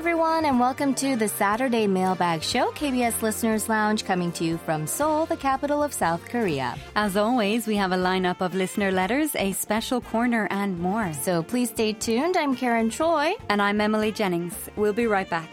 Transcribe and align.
everyone, 0.00 0.46
and 0.46 0.58
welcome 0.58 0.94
to 0.94 1.14
the 1.14 1.28
Saturday 1.28 1.86
Mailbag 1.86 2.42
Show, 2.42 2.70
KBS 2.70 3.20
Listeners 3.20 3.68
Lounge, 3.68 4.02
coming 4.02 4.32
to 4.32 4.44
you 4.44 4.56
from 4.56 4.86
Seoul, 4.86 5.26
the 5.26 5.36
capital 5.36 5.82
of 5.82 5.92
South 5.92 6.26
Korea. 6.26 6.74
As 6.96 7.18
always, 7.18 7.66
we 7.66 7.76
have 7.76 7.92
a 7.92 7.96
lineup 7.96 8.40
of 8.40 8.54
listener 8.54 8.90
letters, 8.90 9.36
a 9.36 9.52
special 9.52 10.00
corner, 10.00 10.48
and 10.50 10.80
more. 10.80 11.12
So 11.12 11.42
please 11.42 11.68
stay 11.68 11.92
tuned. 11.92 12.38
I'm 12.38 12.56
Karen 12.56 12.88
Choi. 12.88 13.34
And 13.50 13.60
I'm 13.60 13.78
Emily 13.78 14.10
Jennings. 14.10 14.70
We'll 14.74 14.94
be 14.94 15.06
right 15.06 15.28
back. 15.28 15.50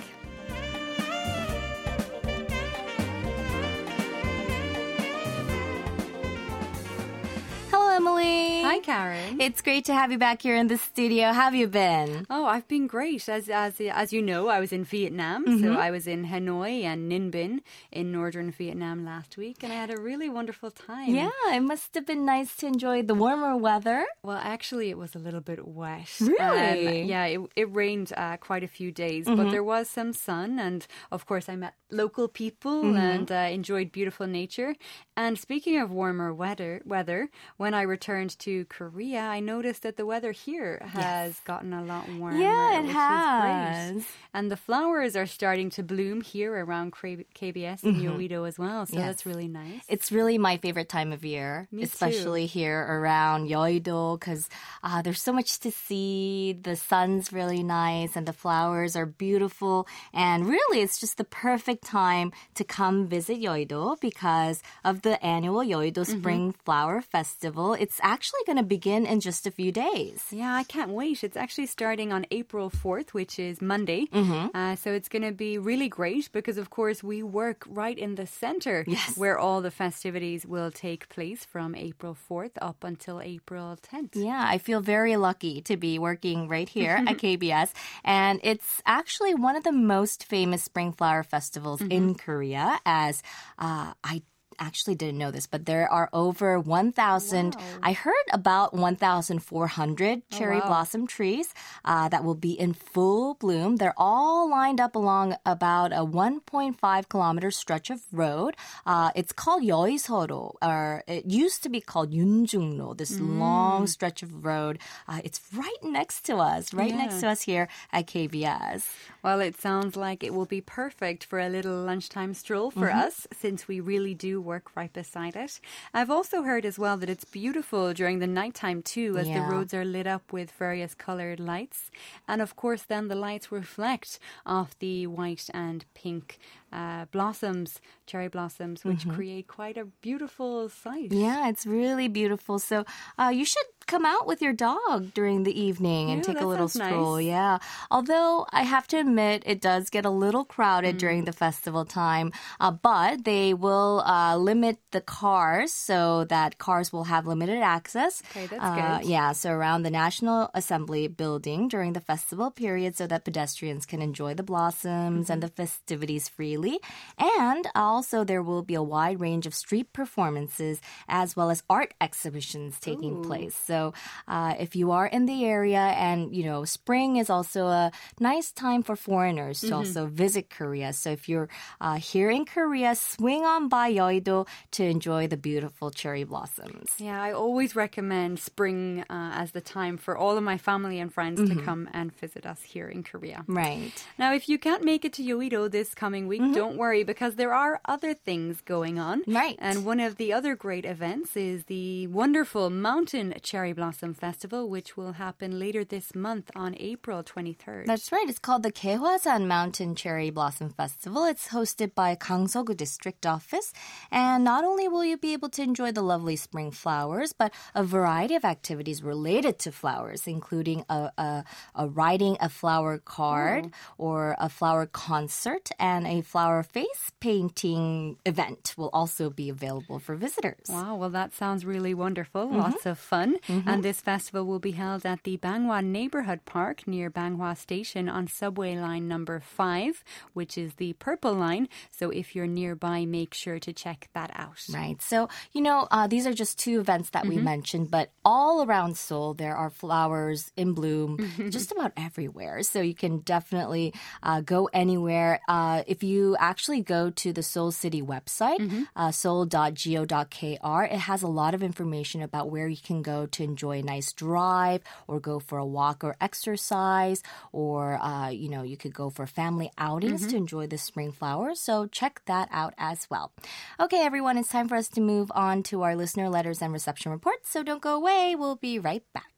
Hi, 8.77 8.81
Karen. 8.83 9.41
It's 9.41 9.63
great 9.63 9.85
to 9.85 9.93
have 9.95 10.11
you 10.11 10.19
back 10.19 10.43
here 10.43 10.55
in 10.55 10.67
the 10.67 10.77
studio. 10.77 11.33
How 11.33 11.45
have 11.45 11.55
you 11.55 11.67
been? 11.67 12.27
Oh, 12.29 12.45
I've 12.45 12.67
been 12.67 12.85
great. 12.85 13.27
As 13.27 13.49
as 13.49 13.81
as 13.81 14.13
you 14.13 14.21
know, 14.21 14.49
I 14.49 14.59
was 14.59 14.71
in 14.71 14.83
Vietnam, 14.83 15.47
mm-hmm. 15.47 15.63
so 15.63 15.73
I 15.73 15.89
was 15.89 16.05
in 16.05 16.25
Hanoi 16.25 16.83
and 16.83 17.11
Ninh 17.11 17.31
Binh 17.31 17.61
in 17.91 18.11
northern 18.11 18.51
Vietnam 18.51 19.03
last 19.03 19.35
week, 19.35 19.63
and 19.63 19.73
I 19.73 19.77
had 19.77 19.89
a 19.89 19.99
really 19.99 20.29
wonderful 20.29 20.69
time. 20.69 21.09
Yeah, 21.09 21.31
it 21.47 21.61
must 21.61 21.95
have 21.95 22.05
been 22.05 22.23
nice 22.23 22.55
to 22.57 22.67
enjoy 22.67 23.01
the 23.01 23.15
warmer 23.15 23.57
weather. 23.57 24.05
Well, 24.21 24.39
actually, 24.39 24.91
it 24.91 24.97
was 24.99 25.15
a 25.15 25.19
little 25.19 25.41
bit 25.41 25.67
wet. 25.67 26.15
Really? 26.21 27.01
Um, 27.01 27.07
yeah, 27.07 27.25
it, 27.25 27.39
it 27.55 27.73
rained 27.73 28.13
uh, 28.15 28.37
quite 28.37 28.63
a 28.63 28.67
few 28.67 28.91
days, 28.91 29.25
mm-hmm. 29.25 29.37
but 29.37 29.49
there 29.49 29.63
was 29.63 29.89
some 29.89 30.13
sun, 30.13 30.59
and 30.59 30.85
of 31.11 31.25
course, 31.25 31.49
I 31.49 31.55
met 31.55 31.73
local 31.89 32.27
people 32.27 32.83
mm-hmm. 32.83 32.97
and 32.97 33.31
uh, 33.31 33.49
enjoyed 33.49 33.91
beautiful 33.91 34.27
nature. 34.27 34.75
And 35.15 35.39
speaking 35.39 35.79
of 35.79 35.89
warmer 35.89 36.31
weather, 36.31 36.83
weather 36.85 37.31
when 37.55 37.73
I 37.73 37.81
returned 37.81 38.37
to 38.39 38.66
Korea, 38.69 39.21
I 39.21 39.39
noticed 39.39 39.83
that 39.83 39.97
the 39.97 40.05
weather 40.05 40.31
here 40.31 40.81
has 40.85 41.33
yes. 41.33 41.41
gotten 41.45 41.73
a 41.73 41.83
lot 41.83 42.07
warmer. 42.09 42.37
Yeah, 42.37 42.81
it 42.81 42.89
has. 42.89 44.05
And 44.33 44.51
the 44.51 44.57
flowers 44.57 45.15
are 45.15 45.25
starting 45.25 45.69
to 45.71 45.83
bloom 45.83 46.21
here 46.21 46.53
around 46.53 46.93
KBS 46.93 47.83
in 47.83 47.95
mm-hmm. 47.95 48.07
Yeouido 48.07 48.47
as 48.47 48.59
well. 48.59 48.85
So 48.85 48.97
yes. 48.97 49.05
that's 49.05 49.25
really 49.25 49.47
nice. 49.47 49.81
It's 49.87 50.11
really 50.11 50.37
my 50.37 50.57
favorite 50.57 50.89
time 50.89 51.11
of 51.11 51.25
year, 51.25 51.67
Me 51.71 51.83
especially 51.83 52.47
too. 52.47 52.59
here 52.59 52.79
around 52.79 53.49
Yeouido 53.49 54.19
because 54.19 54.49
uh, 54.83 55.01
there's 55.01 55.21
so 55.21 55.33
much 55.33 55.59
to 55.59 55.71
see. 55.71 56.57
The 56.61 56.75
sun's 56.75 57.33
really 57.33 57.63
nice 57.63 58.15
and 58.15 58.27
the 58.27 58.33
flowers 58.33 58.95
are 58.95 59.05
beautiful. 59.05 59.87
And 60.13 60.47
really, 60.47 60.81
it's 60.81 60.99
just 60.99 61.17
the 61.17 61.23
perfect 61.23 61.83
time 61.83 62.31
to 62.55 62.63
come 62.63 63.07
visit 63.07 63.39
Yeouido 63.39 63.99
because 63.99 64.61
of 64.83 65.01
the 65.01 65.23
annual 65.23 65.61
Yeouido 65.61 66.05
mm-hmm. 66.05 66.19
Spring 66.19 66.55
Flower 66.65 67.01
Festival. 67.01 67.73
It's 67.73 67.99
actually 68.01 68.41
going 68.45 68.56
to 68.57 68.63
begin 68.63 69.05
in 69.05 69.19
just 69.19 69.47
a 69.47 69.51
few 69.51 69.71
days. 69.71 70.23
Yeah, 70.31 70.53
I 70.53 70.63
can't 70.63 70.91
wait. 70.91 71.23
It's 71.23 71.37
actually 71.37 71.67
starting 71.67 72.11
on 72.11 72.25
April 72.31 72.69
4th, 72.69 73.09
which 73.09 73.39
is 73.39 73.61
Monday. 73.61 74.07
Mm-hmm. 74.07 74.55
Uh, 74.55 74.75
so 74.75 74.91
it's 74.91 75.09
going 75.09 75.23
to 75.23 75.31
be 75.31 75.57
really 75.57 75.89
great 75.89 76.31
because, 76.31 76.57
of 76.57 76.69
course, 76.69 77.03
we 77.03 77.23
work 77.23 77.65
right 77.67 77.97
in 77.97 78.15
the 78.15 78.27
center 78.27 78.83
yes. 78.87 79.17
where 79.17 79.37
all 79.37 79.61
the 79.61 79.71
festivities 79.71 80.45
will 80.45 80.71
take 80.71 81.09
place 81.09 81.45
from 81.45 81.75
April 81.75 82.17
4th 82.29 82.51
up 82.61 82.83
until 82.83 83.21
April 83.21 83.77
10th. 83.91 84.15
Yeah, 84.15 84.45
I 84.47 84.57
feel 84.57 84.81
very 84.81 85.17
lucky 85.17 85.61
to 85.61 85.77
be 85.77 85.99
working 85.99 86.47
right 86.47 86.69
here 86.69 87.03
at 87.07 87.17
KBS. 87.23 87.71
And 88.03 88.39
it's 88.43 88.81
actually 88.85 89.35
one 89.35 89.55
of 89.55 89.63
the 89.63 89.71
most 89.71 90.25
famous 90.25 90.63
spring 90.63 90.93
flower 90.93 91.23
festivals 91.23 91.81
mm-hmm. 91.81 91.91
in 91.91 92.15
Korea, 92.15 92.79
as 92.85 93.21
uh, 93.59 93.93
I 94.03 94.21
actually 94.59 94.95
didn't 94.95 95.17
know 95.17 95.31
this, 95.31 95.47
but 95.47 95.65
there 95.65 95.91
are 95.91 96.09
over 96.13 96.59
1,000. 96.59 97.55
Wow. 97.55 97.61
I 97.83 97.93
heard 97.93 98.13
about 98.31 98.73
1,400 98.73 100.29
cherry 100.29 100.57
oh, 100.57 100.59
wow. 100.59 100.67
blossom 100.67 101.07
trees 101.07 101.53
uh, 101.85 102.09
that 102.09 102.23
will 102.23 102.35
be 102.35 102.51
in 102.51 102.73
full 102.73 103.35
bloom. 103.35 103.77
They're 103.77 103.93
all 103.97 104.49
lined 104.49 104.79
up 104.79 104.95
along 104.95 105.35
about 105.45 105.91
a 105.91 106.05
1.5 106.05 107.09
kilometer 107.09 107.51
stretch 107.51 107.89
of 107.89 108.01
road. 108.11 108.55
Uh, 108.85 109.11
it's 109.15 109.31
called 109.31 109.63
Yeoiseoro, 109.63 110.55
or 110.61 111.03
it 111.07 111.25
used 111.25 111.63
to 111.63 111.69
be 111.69 111.81
called 111.81 112.11
Yunjungno, 112.11 112.97
this 112.97 113.17
mm. 113.17 113.39
long 113.39 113.87
stretch 113.87 114.23
of 114.23 114.45
road. 114.45 114.79
Uh, 115.07 115.21
it's 115.23 115.41
right 115.53 115.83
next 115.83 116.21
to 116.25 116.37
us, 116.37 116.73
right 116.73 116.91
yeah. 116.91 116.97
next 116.97 117.19
to 117.21 117.27
us 117.27 117.41
here 117.41 117.67
at 117.91 118.07
KBS. 118.07 118.83
Well, 119.23 119.39
it 119.39 119.59
sounds 119.59 119.95
like 119.95 120.23
it 120.23 120.33
will 120.33 120.45
be 120.45 120.61
perfect 120.61 121.23
for 121.23 121.39
a 121.39 121.49
little 121.49 121.83
lunchtime 121.83 122.33
stroll 122.33 122.71
for 122.71 122.87
mm-hmm. 122.87 122.99
us 122.99 123.27
since 123.39 123.67
we 123.67 123.79
really 123.79 124.13
do 124.13 124.39
work 124.51 124.65
right 124.79 124.93
beside 125.01 125.35
it. 125.35 125.59
I've 125.93 126.13
also 126.17 126.37
heard 126.49 126.65
as 126.65 126.77
well 126.83 126.97
that 126.97 127.09
it's 127.13 127.25
beautiful 127.41 127.93
during 127.93 128.17
the 128.19 128.33
nighttime 128.41 128.81
too, 128.81 129.09
as 129.21 129.27
yeah. 129.27 129.35
the 129.35 129.43
roads 129.53 129.73
are 129.73 129.85
lit 129.97 130.07
up 130.15 130.25
with 130.31 130.49
various 130.65 130.93
colored 130.95 131.39
lights. 131.39 131.79
And 132.27 132.41
of 132.41 132.55
course, 132.55 132.83
then 132.83 133.07
the 133.07 133.21
lights 133.27 133.51
reflect 133.51 134.09
off 134.45 134.69
the 134.79 135.07
white 135.19 135.45
and 135.53 135.79
pink 135.93 136.39
uh, 136.71 137.05
blossoms, 137.11 137.79
cherry 138.05 138.29
blossoms, 138.37 138.83
which 138.83 138.99
mm-hmm. 138.99 139.15
create 139.15 139.47
quite 139.47 139.77
a 139.77 139.85
beautiful 140.07 140.69
sight. 140.69 141.11
Yeah, 141.11 141.49
it's 141.49 141.65
really 141.65 142.07
beautiful. 142.07 142.59
So 142.59 142.85
uh, 143.17 143.31
you 143.39 143.45
should 143.45 143.67
come 143.87 144.05
out 144.05 144.27
with 144.27 144.41
your 144.41 144.53
dog 144.53 145.13
during 145.13 145.43
the 145.43 145.59
evening 145.59 146.11
and 146.11 146.19
yeah, 146.19 146.33
take 146.33 146.41
a 146.41 146.45
little 146.45 146.67
stroll. 146.67 147.15
Nice. 147.15 147.25
Yeah. 147.25 147.57
Although 147.89 148.45
I 148.51 148.63
have 148.63 148.87
to 148.87 148.97
admit, 148.97 149.43
it 149.45 149.61
does 149.61 149.89
get 149.89 150.05
a 150.05 150.09
little 150.09 150.45
crowded 150.45 150.95
mm. 150.95 150.99
during 150.99 151.25
the 151.25 151.33
festival 151.33 151.85
time, 151.85 152.31
uh, 152.59 152.71
but 152.71 153.23
they 153.23 153.53
will 153.53 154.03
uh, 154.05 154.35
limit 154.37 154.77
the 154.91 155.01
cars 155.01 155.71
so 155.71 156.25
that 156.25 156.57
cars 156.57 156.91
will 156.91 157.05
have 157.05 157.25
limited 157.25 157.61
access. 157.61 158.21
Okay, 158.31 158.47
that's 158.47 158.63
uh, 158.63 158.99
good. 158.99 159.07
Yeah, 159.07 159.31
so 159.31 159.51
around 159.51 159.83
the 159.83 159.91
National 159.91 160.51
Assembly 160.53 161.07
building 161.07 161.67
during 161.67 161.93
the 161.93 162.01
festival 162.01 162.51
period 162.51 162.95
so 162.97 163.07
that 163.07 163.23
pedestrians 163.23 163.85
can 163.85 164.01
enjoy 164.01 164.33
the 164.33 164.43
blossoms 164.43 165.25
mm-hmm. 165.25 165.33
and 165.33 165.43
the 165.43 165.47
festivities 165.47 166.27
freely. 166.27 166.79
And 167.17 167.65
also, 167.73 168.23
there 168.23 168.43
will 168.43 168.63
be 168.63 168.75
a 168.75 168.83
wide 168.83 169.19
range 169.21 169.45
of 169.47 169.53
street 169.53 169.93
performances 169.93 170.81
as 171.07 171.35
well 171.35 171.49
as 171.49 171.63
art 171.69 171.93
exhibitions 172.01 172.79
taking 172.79 173.17
Ooh. 173.17 173.23
place. 173.23 173.55
So 173.55 173.76
so 173.77 173.93
uh, 174.27 174.55
if 174.59 174.75
you 174.75 174.91
are 174.91 175.05
in 175.05 175.25
the 175.25 175.45
area 175.45 175.79
and, 175.79 176.35
you 176.35 176.43
know, 176.43 176.65
spring 176.65 177.17
is 177.17 177.29
also 177.29 177.67
a 177.67 177.91
nice 178.19 178.51
time 178.51 178.81
for 178.83 178.95
foreigners 178.95 179.61
to 179.61 179.67
mm-hmm. 179.67 179.75
also 179.75 180.05
visit 180.07 180.49
Korea. 180.49 180.93
So 180.93 181.11
if 181.11 181.29
you're 181.29 181.49
uh, 181.79 181.95
here 181.95 182.29
in 182.29 182.45
Korea, 182.45 182.95
swing 182.95 183.45
on 183.45 183.69
by 183.69 183.93
Yeouido 183.93 184.47
to 184.71 184.83
enjoy 184.83 185.27
the 185.27 185.37
beautiful 185.37 185.91
cherry 185.91 186.23
blossoms. 186.23 186.89
Yeah, 186.97 187.21
I 187.21 187.31
always 187.33 187.75
recommend 187.75 188.39
spring 188.39 189.05
uh, 189.09 189.31
as 189.41 189.51
the 189.51 189.61
time 189.61 189.97
for 189.97 190.17
all 190.17 190.37
of 190.37 190.43
my 190.43 190.57
family 190.57 190.99
and 190.99 191.13
friends 191.13 191.39
mm-hmm. 191.39 191.59
to 191.59 191.63
come 191.63 191.89
and 191.93 192.15
visit 192.17 192.45
us 192.45 192.61
here 192.63 192.87
in 192.89 193.03
Korea. 193.03 193.43
Right. 193.47 193.93
Now, 194.17 194.33
if 194.33 194.49
you 194.49 194.57
can't 194.57 194.83
make 194.83 195.05
it 195.05 195.13
to 195.13 195.23
Yeouido 195.23 195.69
this 195.69 195.93
coming 195.93 196.27
week, 196.27 196.41
mm-hmm. 196.41 196.53
don't 196.53 196.77
worry 196.77 197.03
because 197.03 197.35
there 197.35 197.53
are 197.53 197.79
other 197.85 198.13
things 198.13 198.61
going 198.61 198.97
on. 198.97 199.21
Right. 199.27 199.57
And 199.59 199.85
one 199.85 199.99
of 199.99 200.17
the 200.17 200.33
other 200.33 200.55
great 200.55 200.85
events 200.85 201.37
is 201.37 201.65
the 201.65 202.07
wonderful 202.07 202.69
mountain 202.69 203.33
cherry 203.43 203.66
Cherry 203.67 203.73
Blossom 203.73 204.13
Festival, 204.13 204.69
which 204.69 204.95
will 204.95 205.11
happen 205.11 205.59
later 205.59 205.83
this 205.83 206.15
month 206.15 206.49
on 206.55 206.73
April 206.79 207.21
23rd. 207.21 207.85
That's 207.85 208.13
right. 208.13 208.29
It's 208.29 208.39
called 208.39 208.63
the 208.63 208.71
Gaehwasan 208.71 209.45
Mountain 209.45 209.95
Cherry 209.95 210.29
Blossom 210.29 210.69
Festival. 210.69 211.25
It's 211.25 211.49
hosted 211.49 211.93
by 211.93 212.15
Gangseogu 212.15 212.77
District 212.77 213.25
Office. 213.25 213.73
And 214.09 214.45
not 214.45 214.63
only 214.63 214.87
will 214.87 215.03
you 215.03 215.17
be 215.17 215.33
able 215.33 215.49
to 215.49 215.61
enjoy 215.61 215.91
the 215.91 216.01
lovely 216.01 216.37
spring 216.37 216.71
flowers, 216.71 217.33
but 217.33 217.53
a 217.75 217.83
variety 217.83 218.35
of 218.35 218.45
activities 218.45 219.03
related 219.03 219.59
to 219.59 219.73
flowers, 219.73 220.27
including 220.27 220.85
a, 220.87 221.11
a, 221.17 221.43
a 221.75 221.89
writing 221.89 222.37
a 222.39 222.47
flower 222.47 222.99
card 222.99 223.65
oh. 223.65 224.05
or 224.05 224.37
a 224.39 224.47
flower 224.47 224.85
concert 224.85 225.71
and 225.77 226.07
a 226.07 226.21
flower 226.21 226.63
face 226.63 227.11
painting 227.19 228.15
event 228.25 228.75
will 228.77 228.91
also 228.93 229.29
be 229.29 229.49
available 229.49 229.99
for 229.99 230.15
visitors. 230.15 230.67
Wow, 230.69 230.95
well, 230.95 231.09
that 231.09 231.33
sounds 231.33 231.65
really 231.65 231.93
wonderful. 231.93 232.45
Mm-hmm. 232.47 232.59
Lots 232.59 232.85
of 232.85 232.97
fun. 232.97 233.39
Mm-hmm. 233.49 233.56
Mm-hmm. 233.57 233.69
And 233.69 233.83
this 233.83 234.01
festival 234.01 234.45
will 234.45 234.59
be 234.59 234.71
held 234.71 235.05
at 235.05 235.23
the 235.23 235.37
Banghwa 235.37 235.83
Neighborhood 235.83 236.45
Park 236.45 236.87
near 236.87 237.09
Banghwa 237.09 237.57
Station 237.57 238.07
on 238.07 238.27
subway 238.27 238.77
line 238.77 239.07
number 239.07 239.39
5, 239.39 240.03
which 240.33 240.57
is 240.57 240.75
the 240.75 240.93
purple 240.93 241.33
line. 241.33 241.67
So 241.91 242.09
if 242.09 242.35
you're 242.35 242.47
nearby, 242.47 243.05
make 243.05 243.33
sure 243.33 243.59
to 243.59 243.73
check 243.73 244.09
that 244.13 244.31
out. 244.33 244.63
Right. 244.71 245.01
So, 245.01 245.29
you 245.53 245.61
know, 245.61 245.87
uh, 245.91 246.07
these 246.07 246.27
are 246.27 246.33
just 246.33 246.59
two 246.59 246.79
events 246.79 247.11
that 247.11 247.23
mm-hmm. 247.23 247.37
we 247.37 247.41
mentioned, 247.41 247.91
but 247.91 248.11
all 248.23 248.63
around 248.65 248.97
Seoul, 248.97 249.33
there 249.33 249.55
are 249.55 249.69
flowers 249.69 250.51
in 250.55 250.73
bloom 250.73 251.17
mm-hmm. 251.17 251.49
just 251.49 251.71
about 251.71 251.91
everywhere. 251.97 252.63
So 252.63 252.81
you 252.81 252.95
can 252.95 253.19
definitely 253.19 253.93
uh, 254.23 254.41
go 254.41 254.69
anywhere. 254.73 255.39
Uh, 255.47 255.83
if 255.87 256.03
you 256.03 256.35
actually 256.39 256.81
go 256.81 257.09
to 257.11 257.33
the 257.33 257.43
Seoul 257.43 257.71
City 257.71 258.01
website, 258.01 258.59
mm-hmm. 258.59 258.83
uh, 258.95 259.11
seoul.go.kr, 259.11 260.83
it 260.83 260.99
has 260.99 261.21
a 261.21 261.27
lot 261.27 261.53
of 261.53 261.63
information 261.63 262.21
about 262.21 262.49
where 262.49 262.67
you 262.67 262.77
can 262.77 263.01
go 263.01 263.25
to 263.25 263.43
enjoy 263.47 263.79
a 263.79 263.83
nice 263.83 264.13
drive 264.13 264.81
or 265.07 265.19
go 265.19 265.39
for 265.39 265.57
a 265.57 265.65
walk 265.65 266.03
or 266.03 266.15
exercise, 266.19 267.23
or, 267.51 268.01
uh, 268.01 268.29
you 268.29 268.49
know, 268.49 268.63
you 268.63 268.77
could 268.77 268.93
go 268.93 269.09
for 269.09 269.25
family 269.25 269.71
outings 269.77 270.21
mm-hmm. 270.21 270.31
to 270.31 270.37
enjoy 270.37 270.67
the 270.67 270.77
spring 270.77 271.11
flowers. 271.11 271.59
So 271.59 271.87
check 271.87 272.21
that 272.25 272.49
out 272.51 272.73
as 272.77 273.07
well. 273.09 273.31
Okay, 273.79 274.01
everyone, 274.01 274.37
it's 274.37 274.49
time 274.49 274.67
for 274.67 274.75
us 274.75 274.89
to 274.89 275.01
move 275.01 275.31
on 275.33 275.63
to 275.63 275.83
our 275.83 275.95
listener 275.95 276.29
letters 276.29 276.61
and 276.61 276.73
reception 276.73 277.11
reports. 277.11 277.49
So 277.49 277.63
don't 277.63 277.81
go 277.81 277.95
away. 277.95 278.35
We'll 278.35 278.55
be 278.55 278.79
right 278.79 279.03
back. 279.13 279.36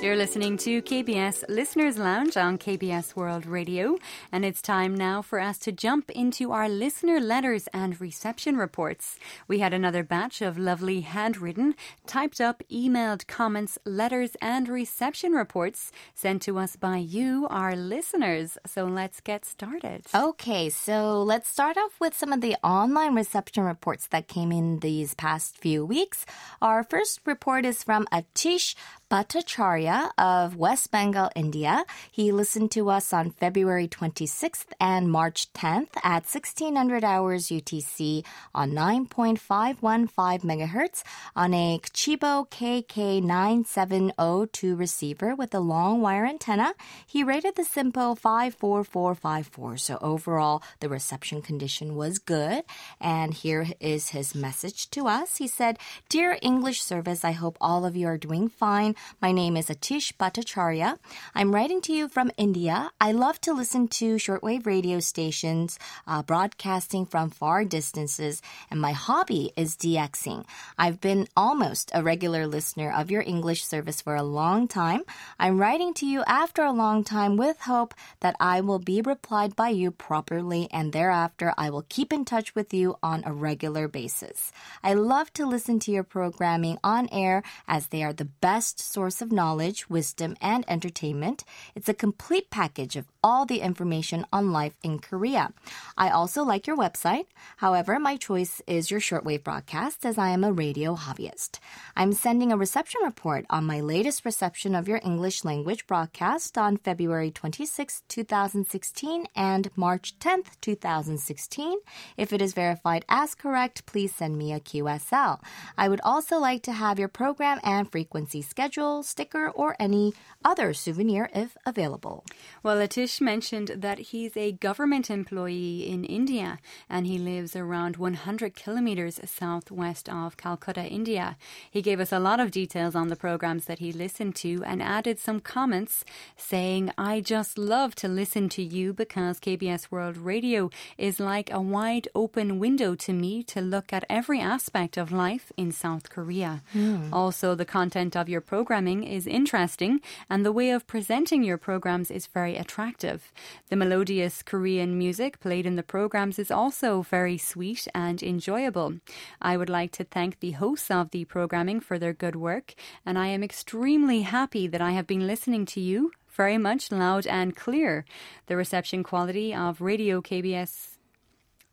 You're 0.00 0.14
listening 0.14 0.56
to 0.58 0.80
KBS 0.80 1.42
Listeners 1.48 1.98
Lounge 1.98 2.36
on 2.36 2.56
KBS 2.56 3.16
World 3.16 3.44
Radio, 3.46 3.98
and 4.30 4.44
it's 4.44 4.62
time 4.62 4.94
now 4.94 5.22
for 5.22 5.40
us 5.40 5.58
to 5.58 5.72
jump 5.72 6.08
into 6.10 6.52
our 6.52 6.68
listener 6.68 7.18
letters 7.18 7.68
and 7.74 8.00
reception 8.00 8.56
reports. 8.56 9.18
We 9.48 9.58
had 9.58 9.74
another 9.74 10.04
batch 10.04 10.40
of 10.40 10.56
lovely 10.56 11.00
handwritten, 11.00 11.74
typed 12.06 12.40
up, 12.40 12.62
emailed 12.70 13.26
comments, 13.26 13.76
letters, 13.84 14.36
and 14.40 14.68
reception 14.68 15.32
reports 15.32 15.90
sent 16.14 16.42
to 16.42 16.58
us 16.58 16.76
by 16.76 16.98
you, 16.98 17.48
our 17.50 17.74
listeners. 17.74 18.56
So 18.66 18.84
let's 18.84 19.20
get 19.20 19.44
started. 19.44 20.06
Okay, 20.14 20.70
so 20.70 21.20
let's 21.24 21.48
start 21.48 21.76
off 21.76 21.98
with 22.00 22.16
some 22.16 22.32
of 22.32 22.40
the 22.40 22.54
online 22.62 23.16
reception 23.16 23.64
reports 23.64 24.06
that 24.06 24.28
came 24.28 24.52
in 24.52 24.78
these 24.78 25.14
past 25.14 25.58
few 25.58 25.84
weeks. 25.84 26.24
Our 26.62 26.84
first 26.84 27.20
report 27.26 27.64
is 27.64 27.82
from 27.82 28.06
Atish 28.12 28.76
Bhattacharya 29.10 30.10
of 30.18 30.56
West 30.56 30.90
Bengal, 30.90 31.30
India. 31.34 31.86
He 32.10 32.30
listened 32.30 32.70
to 32.72 32.90
us 32.90 33.10
on 33.10 33.30
February 33.30 33.88
26th 33.88 34.66
and 34.78 35.10
March 35.10 35.50
10th 35.54 35.96
at 36.04 36.26
1600 36.26 37.02
hours 37.02 37.46
UTC 37.46 38.22
on 38.54 38.72
9.515 38.72 40.10
megahertz 40.42 41.02
on 41.34 41.54
a 41.54 41.80
Chibo 41.94 42.46
KK9702 42.50 44.78
receiver 44.78 45.34
with 45.34 45.54
a 45.54 45.60
long 45.60 46.02
wire 46.02 46.26
antenna. 46.26 46.74
He 47.06 47.24
rated 47.24 47.56
the 47.56 47.62
SINPO 47.62 48.18
54454. 48.18 49.78
So 49.78 49.96
overall, 50.02 50.62
the 50.80 50.90
reception 50.90 51.40
condition 51.40 51.96
was 51.96 52.18
good. 52.18 52.62
And 53.00 53.32
here 53.32 53.68
is 53.80 54.10
his 54.10 54.34
message 54.34 54.90
to 54.90 55.06
us. 55.06 55.38
He 55.38 55.46
said, 55.46 55.78
Dear 56.10 56.36
English 56.42 56.82
service, 56.82 57.24
I 57.24 57.32
hope 57.32 57.56
all 57.58 57.86
of 57.86 57.96
you 57.96 58.06
are 58.06 58.18
doing 58.18 58.50
fine. 58.50 58.96
My 59.20 59.32
name 59.32 59.56
is 59.56 59.68
Atish 59.68 60.12
Bhattacharya. 60.14 60.98
I'm 61.34 61.54
writing 61.54 61.80
to 61.82 61.92
you 61.92 62.08
from 62.08 62.30
India. 62.36 62.90
I 63.00 63.12
love 63.12 63.40
to 63.42 63.52
listen 63.52 63.88
to 63.88 64.16
shortwave 64.16 64.66
radio 64.66 65.00
stations 65.00 65.78
uh, 66.06 66.22
broadcasting 66.22 67.06
from 67.06 67.30
far 67.30 67.64
distances, 67.64 68.42
and 68.70 68.80
my 68.80 68.92
hobby 68.92 69.52
is 69.56 69.76
DXing. 69.76 70.44
I've 70.78 71.00
been 71.00 71.28
almost 71.36 71.90
a 71.94 72.02
regular 72.02 72.46
listener 72.46 72.92
of 72.92 73.10
your 73.10 73.22
English 73.22 73.64
service 73.64 74.00
for 74.00 74.14
a 74.14 74.22
long 74.22 74.68
time. 74.68 75.02
I'm 75.38 75.60
writing 75.60 75.94
to 75.94 76.06
you 76.06 76.22
after 76.26 76.62
a 76.62 76.72
long 76.72 77.04
time 77.04 77.36
with 77.36 77.60
hope 77.60 77.94
that 78.20 78.36
I 78.40 78.60
will 78.60 78.78
be 78.78 79.00
replied 79.00 79.56
by 79.56 79.70
you 79.70 79.90
properly, 79.90 80.68
and 80.70 80.92
thereafter 80.92 81.54
I 81.56 81.70
will 81.70 81.86
keep 81.88 82.12
in 82.12 82.24
touch 82.24 82.54
with 82.54 82.72
you 82.72 82.96
on 83.02 83.22
a 83.24 83.32
regular 83.32 83.88
basis. 83.88 84.52
I 84.82 84.94
love 84.94 85.32
to 85.34 85.46
listen 85.46 85.78
to 85.80 85.92
your 85.92 86.04
programming 86.04 86.78
on 86.82 87.08
air 87.10 87.42
as 87.66 87.88
they 87.88 88.02
are 88.02 88.12
the 88.12 88.24
best 88.24 88.78
source 88.88 89.20
of 89.20 89.30
knowledge, 89.30 89.88
wisdom, 89.88 90.36
and 90.40 90.64
entertainment. 90.68 91.44
It's 91.74 91.88
a 91.88 91.94
complete 91.94 92.50
package 92.50 92.96
of 92.96 93.06
all 93.22 93.44
the 93.44 93.60
information 93.60 94.24
on 94.32 94.52
life 94.52 94.76
in 94.82 94.98
Korea. 94.98 95.52
I 95.96 96.10
also 96.10 96.42
like 96.42 96.66
your 96.66 96.76
website. 96.76 97.26
However, 97.58 97.98
my 97.98 98.16
choice 98.16 98.62
is 98.66 98.90
your 98.90 99.00
shortwave 99.00 99.44
broadcast 99.44 100.06
as 100.06 100.18
I 100.18 100.30
am 100.30 100.44
a 100.44 100.52
radio 100.52 100.94
hobbyist. 100.94 101.58
I'm 101.96 102.12
sending 102.12 102.52
a 102.52 102.56
reception 102.56 103.00
report 103.04 103.44
on 103.50 103.64
my 103.64 103.80
latest 103.80 104.24
reception 104.24 104.74
of 104.74 104.88
your 104.88 105.00
English 105.04 105.44
language 105.44 105.86
broadcast 105.86 106.56
on 106.56 106.76
February 106.78 107.30
26, 107.30 108.02
2016 108.08 109.26
and 109.36 109.70
March 109.76 110.18
10th, 110.18 110.60
2016. 110.60 111.78
If 112.16 112.32
it 112.32 112.40
is 112.40 112.54
verified 112.54 113.04
as 113.08 113.34
correct, 113.34 113.84
please 113.86 114.14
send 114.14 114.38
me 114.38 114.52
a 114.52 114.60
QSL. 114.60 115.40
I 115.76 115.88
would 115.88 116.00
also 116.02 116.38
like 116.38 116.62
to 116.62 116.72
have 116.72 116.98
your 116.98 117.08
program 117.08 117.60
and 117.62 117.90
frequency 117.90 118.42
schedule, 118.42 118.77
sticker, 119.02 119.48
or 119.48 119.76
any 119.78 120.14
other 120.44 120.72
souvenir 120.72 121.28
if 121.34 121.56
available. 121.66 122.24
Well, 122.62 122.76
Atish 122.76 123.20
mentioned 123.20 123.68
that 123.76 123.98
he's 123.98 124.36
a 124.36 124.52
government 124.52 125.10
employee 125.10 125.88
in 125.88 126.04
India 126.04 126.58
and 126.88 127.06
he 127.06 127.18
lives 127.18 127.56
around 127.56 127.96
100 127.96 128.54
kilometers 128.54 129.20
southwest 129.24 130.08
of 130.08 130.36
Calcutta, 130.36 130.84
India. 130.84 131.36
He 131.70 131.82
gave 131.82 132.00
us 132.00 132.12
a 132.12 132.18
lot 132.18 132.40
of 132.40 132.50
details 132.50 132.94
on 132.94 133.08
the 133.08 133.16
programs 133.16 133.64
that 133.64 133.80
he 133.80 133.92
listened 133.92 134.36
to 134.36 134.62
and 134.64 134.82
added 134.82 135.18
some 135.18 135.40
comments 135.40 136.04
saying, 136.36 136.92
I 136.96 137.20
just 137.20 137.58
love 137.58 137.94
to 137.96 138.08
listen 138.08 138.48
to 138.50 138.62
you 138.62 138.92
because 138.92 139.40
KBS 139.40 139.90
World 139.90 140.16
Radio 140.16 140.70
is 140.96 141.20
like 141.20 141.50
a 141.52 141.60
wide 141.60 142.08
open 142.14 142.58
window 142.58 142.94
to 142.94 143.12
me 143.12 143.42
to 143.44 143.60
look 143.60 143.92
at 143.92 144.04
every 144.08 144.40
aspect 144.40 144.96
of 144.96 145.12
life 145.12 145.52
in 145.56 145.72
South 145.72 146.10
Korea. 146.10 146.62
Mm. 146.74 147.12
Also, 147.12 147.54
the 147.54 147.64
content 147.64 148.16
of 148.16 148.28
your 148.28 148.40
programming 148.68 149.02
is 149.02 149.26
interesting 149.26 149.98
and 150.28 150.44
the 150.44 150.52
way 150.52 150.68
of 150.68 150.86
presenting 150.86 151.42
your 151.42 151.56
programs 151.56 152.10
is 152.10 152.26
very 152.26 152.54
attractive. 152.54 153.32
The 153.70 153.76
melodious 153.76 154.42
Korean 154.42 154.98
music 154.98 155.40
played 155.40 155.64
in 155.64 155.76
the 155.76 155.82
programs 155.82 156.38
is 156.38 156.50
also 156.50 157.00
very 157.00 157.38
sweet 157.38 157.88
and 157.94 158.22
enjoyable. 158.22 158.98
I 159.40 159.56
would 159.56 159.70
like 159.70 159.92
to 159.92 160.04
thank 160.04 160.40
the 160.40 160.50
hosts 160.50 160.90
of 160.90 161.12
the 161.12 161.24
programming 161.24 161.80
for 161.80 161.98
their 161.98 162.12
good 162.12 162.36
work, 162.36 162.74
and 163.06 163.18
I 163.18 163.28
am 163.28 163.42
extremely 163.42 164.20
happy 164.20 164.66
that 164.66 164.82
I 164.82 164.90
have 164.90 165.06
been 165.06 165.26
listening 165.26 165.64
to 165.72 165.80
you 165.80 166.12
very 166.28 166.58
much 166.58 166.92
loud 166.92 167.26
and 167.26 167.56
clear. 167.56 168.04
The 168.48 168.56
reception 168.58 169.02
quality 169.02 169.54
of 169.54 169.80
Radio 169.80 170.20
KBS 170.20 170.98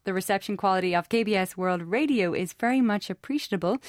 the 0.05 0.13
reception 0.13 0.55
quality 0.55 0.95
of 0.95 1.09
KBS 1.09 1.57
World 1.57 1.81
Radio 1.81 2.33
is 2.33 2.53
very 2.53 2.79
much 2.79 3.09
appreciable. 3.09 3.79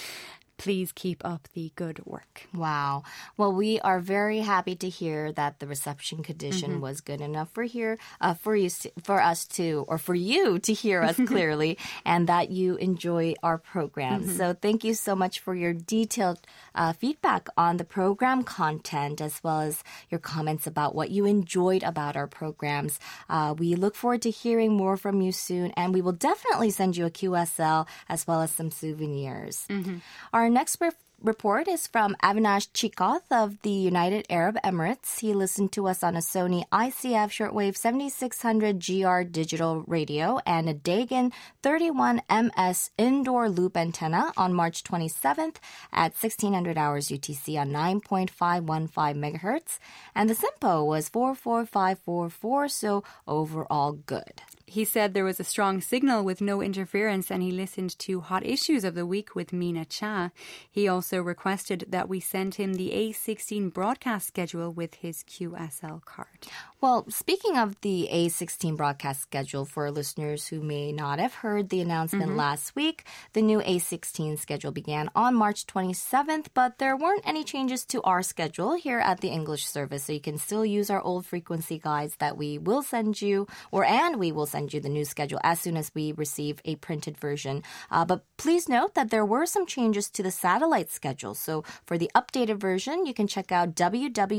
Please 0.57 0.93
keep 0.93 1.25
up 1.25 1.49
the 1.55 1.73
good 1.77 2.05
work. 2.07 2.47
Wow. 2.55 3.03
Well, 3.37 3.53
we 3.53 3.81
are 3.81 4.01
very 4.01 4.41
happy 4.41 4.75
to 4.77 4.89
hear 4.89 5.33
that 5.33 5.61
the 5.61 5.67
reception 5.67 6.23
condition 6.23 6.73
mm-hmm. 6.73 6.81
was 6.81 7.01
good 7.01 7.21
enough 7.21 7.51
for 7.53 7.65
here 7.65 7.99
uh, 8.21 8.35
for 8.35 8.57
you 8.57 8.71
for 9.03 9.21
us 9.21 9.45
to 9.47 9.85
or 9.89 9.99
for 9.99 10.15
you 10.15 10.59
to 10.61 10.73
hear 10.73 11.03
us 11.03 11.17
clearly 11.27 11.79
and 12.05 12.29
that 12.29 12.51
you 12.51 12.77
enjoy 12.77 13.35
our 13.43 13.59
program. 13.59 14.23
Mm-hmm. 14.23 14.37
So 14.37 14.55
thank 14.55 14.85
you 14.85 14.95
so 14.95 15.15
much 15.15 15.41
for 15.41 15.55
your 15.55 15.73
detailed 15.73 16.41
uh, 16.75 16.93
feedback 16.93 17.49
on 17.57 17.77
the 17.77 17.85
program 17.85 18.43
content 18.43 19.21
as 19.21 19.43
well 19.43 19.61
as 19.61 19.83
your 20.11 20.21
comments 20.21 20.67
about 20.67 20.95
what 20.95 21.11
you 21.11 21.25
enjoyed 21.27 21.83
about 21.83 22.17
our 22.17 22.27
programs. 22.27 22.99
Uh, 23.29 23.55
we 23.57 23.75
look 23.75 23.95
forward 23.95 24.23
to 24.23 24.31
hearing 24.31 24.73
more 24.73 24.97
from 24.97 25.21
you 25.21 25.33
soon 25.33 25.71
and 25.77 25.95
we 25.95 26.01
will 26.01 26.13
definitely 26.13 26.71
send 26.71 26.97
you 26.97 27.07
a 27.07 27.11
QSL 27.11 27.87
as 28.09 28.27
well 28.27 28.43
as 28.43 28.51
some 28.51 28.71
souvenirs. 28.71 29.67
Mm-hmm. 29.69 29.99
Our 30.33 30.46
our 30.47 30.51
next 30.51 30.81
report 31.21 31.67
is 31.67 31.89
from 31.89 32.15
Avinash 32.23 32.69
Chikoth 32.71 33.33
of 33.33 33.61
the 33.63 33.69
United 33.69 34.27
Arab 34.31 34.57
Emirates. 34.63 35.19
He 35.19 35.35
listened 35.35 35.73
to 35.73 35.89
us 35.89 36.05
on 36.05 36.15
a 36.15 36.21
Sony 36.21 36.63
ICF 36.69 37.31
shortwave 37.35 37.77
7600 37.77 38.79
GR 38.79 39.23
digital 39.29 39.83
radio 39.89 40.39
and 40.47 40.69
a 40.69 40.73
Degen 40.73 41.33
31MS 41.65 42.91
indoor 42.97 43.49
loop 43.49 43.77
antenna 43.77 44.33
on 44.37 44.55
March 44.55 44.85
27th 44.85 45.57
at 45.93 46.15
1600 46.15 46.79
hours 46.79 47.09
UTC 47.09 47.59
on 47.61 47.73
9.515 47.73 48.89
megahertz. 49.17 49.81
And 50.15 50.31
the 50.31 50.37
SINPO 50.37 50.87
was 50.87 51.09
44544, 51.09 52.69
so 52.69 53.03
overall 53.27 53.91
good. 53.91 54.43
He 54.69 54.85
said 54.85 55.15
there 55.15 55.25
was 55.25 55.39
a 55.39 55.45
strong 55.45 55.81
signal 55.81 56.25
with 56.25 56.41
no 56.41 56.61
interference 56.61 57.31
and 57.31 57.41
he 57.41 57.53
listened 57.53 57.97
to 58.01 58.21
Hot 58.21 58.45
Issues 58.45 58.83
of 58.83 58.97
the 58.97 59.07
Week 59.07 59.37
with 59.37 59.53
Mina 59.53 59.85
Cha. 59.85 60.33
He 60.69 60.89
also 60.89 61.23
requested 61.23 61.87
that 61.89 62.09
we 62.09 62.19
send 62.19 62.57
him 62.57 62.75
the 62.75 62.91
A16 62.91 63.73
broadcast 63.73 64.27
schedule 64.27 64.73
with 64.73 64.95
his 64.95 65.23
QSL 65.23 66.05
card. 66.05 66.49
Well, 66.87 67.05
speaking 67.09 67.59
of 67.59 67.81
the 67.81 68.09
A16 68.13 68.77
broadcast 68.77 69.21
schedule 69.21 69.65
for 69.65 69.91
listeners 69.91 70.47
who 70.47 70.61
may 70.63 70.93
not 70.93 71.19
have 71.19 71.35
heard 71.35 71.69
the 71.69 71.81
announcement 71.81 72.29
mm-hmm. 72.29 72.37
last 72.39 72.77
week, 72.77 73.03
the 73.33 73.43
new 73.43 73.59
A16 73.59 74.39
schedule 74.39 74.71
began 74.71 75.11
on 75.13 75.35
March 75.35 75.67
27th, 75.67 76.47
but 76.55 76.79
there 76.79 76.97
weren't 76.97 77.27
any 77.27 77.43
changes 77.43 77.85
to 77.87 78.01
our 78.03 78.23
schedule 78.23 78.75
here 78.77 79.01
at 79.01 79.21
the 79.21 79.31
English 79.31 79.67
service, 79.67 80.05
so 80.05 80.13
you 80.13 80.21
can 80.21 80.39
still 80.39 80.65
use 80.65 80.89
our 80.89 81.03
old 81.03 81.27
frequency 81.27 81.81
guides 81.81 82.15
that 82.21 82.37
we 82.37 82.57
will 82.57 82.83
send 82.83 83.21
you, 83.21 83.49
or 83.73 83.85
and 83.85 84.15
we 84.15 84.31
will 84.31 84.47
send 84.47 84.73
you 84.73 84.79
the 84.79 84.89
new 84.89 85.05
schedule 85.05 85.41
as 85.43 85.59
soon 85.59 85.77
as 85.77 85.91
we 85.93 86.13
receive 86.13 86.61
a 86.65 86.77
printed 86.77 87.19
version. 87.19 87.65
Uh, 87.91 88.05
but 88.05 88.23
please 88.37 88.69
note 88.69 88.95
that 88.95 89.11
there 89.11 89.27
were 89.27 89.45
some 89.45 89.67
changes 89.67 90.09
to 90.09 90.23
the 90.23 90.31
satellite 90.31 90.93
schedule. 90.93 91.35
So 91.35 91.65
for 91.85 91.99
the 91.99 92.13
updated 92.15 92.59
version, 92.59 93.07
you 93.07 93.13
can 93.13 93.27
check 93.27 93.51
out 93.51 93.75
www.wrn.org. 93.75 94.37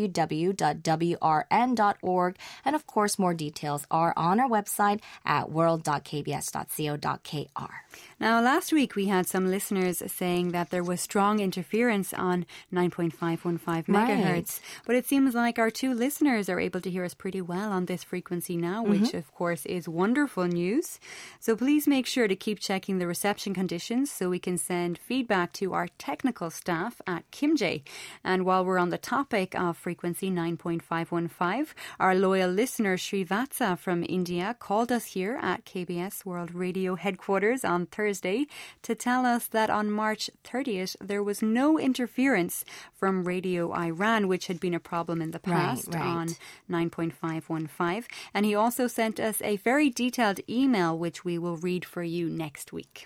And 2.65 2.75
of 2.75 2.85
course, 2.85 3.19
more 3.19 3.33
details 3.33 3.85
are 3.89 4.13
on 4.15 4.39
our 4.39 4.49
website 4.49 5.01
at 5.25 5.51
world.kbs.co.kr. 5.51 7.73
Now, 8.19 8.41
last 8.41 8.73
week 8.73 8.95
we 8.95 9.05
had 9.05 9.27
some 9.27 9.51
listeners 9.51 10.01
saying 10.07 10.49
that 10.51 10.71
there 10.71 10.83
was 10.83 11.01
strong 11.01 11.39
interference 11.39 12.15
on 12.15 12.47
9.515 12.73 13.85
megahertz, 13.85 14.25
Right. 14.25 14.59
but 14.87 14.95
it 14.95 15.05
seems 15.05 15.35
like 15.35 15.59
our 15.59 15.69
two 15.69 15.93
listeners 15.93 16.49
are 16.49 16.59
able 16.59 16.81
to 16.81 16.89
hear 16.89 17.05
us 17.05 17.13
pretty 17.13 17.41
well 17.41 17.71
on 17.71 17.85
this 17.85 18.03
frequency 18.03 18.57
now, 18.57 18.83
mm-hmm. 18.83 19.03
which 19.03 19.13
of 19.13 19.31
course 19.35 19.67
is 19.67 19.87
wonderful 19.87 20.45
news. 20.47 20.99
So 21.39 21.55
please 21.55 21.85
make 21.87 22.07
sure 22.07 22.27
to 22.27 22.35
keep 22.35 22.57
checking 22.59 22.97
the 22.97 23.05
reception 23.05 23.53
conditions 23.53 24.09
so 24.09 24.31
we 24.31 24.39
can 24.39 24.57
send 24.57 24.97
feedback 24.97 25.53
to 25.53 25.73
our 25.75 25.87
technical 25.99 26.49
staff 26.49 26.99
at 27.05 27.29
Kimj. 27.29 27.83
And 28.23 28.45
while 28.45 28.65
we're 28.65 28.79
on 28.79 28.89
the 28.89 28.97
topic 28.97 29.53
of 29.53 29.77
frequency 29.77 30.31
9.515, 30.31 31.67
our 31.99 32.15
loyal 32.15 32.49
listener 32.49 32.97
Srivatsa 32.97 33.77
from 33.77 34.03
India 34.09 34.55
called 34.57 34.91
us 34.91 35.05
here 35.05 35.37
at 35.39 35.65
KBS 35.65 36.25
World 36.25 36.55
Radio 36.55 36.95
headquarters 36.95 37.63
on 37.63 37.85
Thursday 37.85 38.06
to 38.13 38.95
tell 38.95 39.25
us 39.25 39.47
that 39.47 39.69
on 39.69 39.91
March 39.91 40.29
30th 40.43 40.95
there 41.01 41.23
was 41.23 41.41
no 41.41 41.79
interference 41.79 42.63
from 42.93 43.23
Radio 43.23 43.73
Iran, 43.73 44.27
which 44.27 44.47
had 44.47 44.59
been 44.59 44.73
a 44.73 44.79
problem 44.79 45.21
in 45.21 45.31
the 45.31 45.39
past 45.39 45.93
right. 45.93 46.01
on 46.01 46.27
9.515. 46.69 48.05
And 48.33 48.45
he 48.45 48.55
also 48.55 48.87
sent 48.87 49.19
us 49.19 49.41
a 49.41 49.57
very 49.57 49.89
detailed 49.89 50.39
email, 50.49 50.97
which 50.97 51.23
we 51.25 51.37
will 51.37 51.57
read 51.57 51.85
for 51.85 52.03
you 52.03 52.29
next 52.29 52.73
week. 52.73 53.05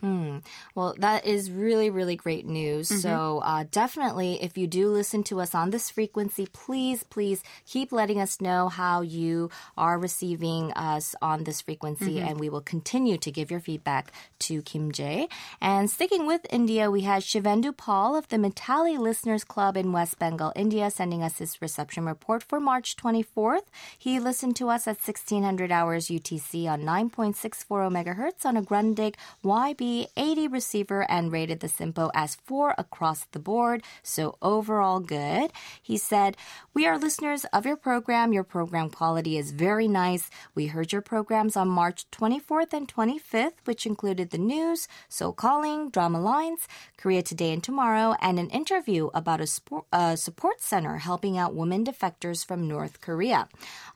Well, 0.75 0.95
that 0.99 1.25
is 1.25 1.51
really, 1.51 1.89
really 1.89 2.15
great 2.15 2.45
news. 2.45 2.89
Mm-hmm. 2.89 2.99
So, 2.99 3.41
uh, 3.43 3.65
definitely, 3.71 4.41
if 4.41 4.57
you 4.57 4.67
do 4.67 4.89
listen 4.89 5.23
to 5.23 5.41
us 5.41 5.53
on 5.55 5.71
this 5.71 5.89
frequency, 5.89 6.47
please, 6.51 7.03
please 7.03 7.43
keep 7.65 7.91
letting 7.91 8.19
us 8.19 8.41
know 8.41 8.69
how 8.69 9.01
you 9.01 9.49
are 9.77 9.97
receiving 9.97 10.71
us 10.73 11.15
on 11.21 11.43
this 11.43 11.61
frequency, 11.61 12.01
Mm-hmm. 12.01 12.27
and 12.27 12.39
we 12.39 12.49
will 12.49 12.61
continue 12.61 13.17
to 13.17 13.31
give 13.31 13.51
your 13.51 13.59
feedback 13.59 14.11
to 14.39 14.61
Kim 14.63 14.90
Jae. 14.91 15.27
And 15.59 15.89
sticking 15.89 16.25
with 16.27 16.45
India, 16.49 16.91
we 16.91 17.01
had 17.01 17.23
Shivendu 17.23 17.75
Paul 17.75 18.15
of 18.15 18.27
the 18.29 18.37
Mitali 18.37 18.97
Listeners 18.97 19.43
Club 19.43 19.77
in 19.77 19.91
West 19.91 20.19
Bengal, 20.19 20.53
India, 20.55 20.91
sending 20.91 21.23
us 21.23 21.37
his 21.37 21.61
reception 21.61 22.05
report 22.05 22.43
for 22.43 22.59
March 22.59 22.95
24th. 22.95 23.65
He 23.97 24.19
listened 24.19 24.55
to 24.57 24.69
us 24.69 24.87
at 24.87 24.97
1600 24.97 25.71
hours 25.71 26.07
UTC 26.07 26.67
on 26.67 26.81
9.640 26.81 27.91
megahertz 27.91 28.45
on 28.45 28.57
a 28.57 28.61
Grundig 28.61 29.15
YB80 29.43 30.51
receiver 30.51 31.09
and 31.09 31.31
rated 31.31 31.59
the 31.59 31.67
SINPO 31.67 32.11
as 32.13 32.35
4 32.35 32.75
across 32.77 33.25
the 33.31 33.39
board, 33.39 33.83
so 34.03 34.37
overall 34.41 34.99
good. 34.99 35.51
He 35.81 35.97
said, 35.97 36.37
We 36.73 36.85
are 36.85 36.97
listeners 36.97 37.45
of 37.53 37.65
your 37.65 37.77
program. 37.77 38.33
Your 38.33 38.43
program 38.43 38.89
quality 38.89 39.37
is 39.37 39.51
very 39.51 39.87
nice. 39.87 40.29
We 40.55 40.67
heard 40.67 40.91
your 40.91 41.01
programs 41.01 41.55
on 41.55 41.67
March 41.67 42.09
24th 42.11 42.73
and 42.73 42.87
25th, 42.87 43.53
which 43.65 43.85
included 43.85 44.29
the 44.29 44.37
news, 44.37 44.80
Seoul 45.09 45.33
Calling, 45.33 45.89
Drama 45.89 46.19
Lines, 46.19 46.67
Korea 46.97 47.21
Today 47.21 47.51
and 47.51 47.63
Tomorrow, 47.63 48.15
and 48.21 48.39
an 48.39 48.49
interview 48.49 49.09
about 49.13 49.41
a 49.41 50.17
support 50.17 50.61
center 50.61 50.97
helping 50.97 51.37
out 51.37 51.55
women 51.55 51.85
defectors 51.85 52.45
from 52.45 52.67
North 52.67 53.01
Korea. 53.01 53.47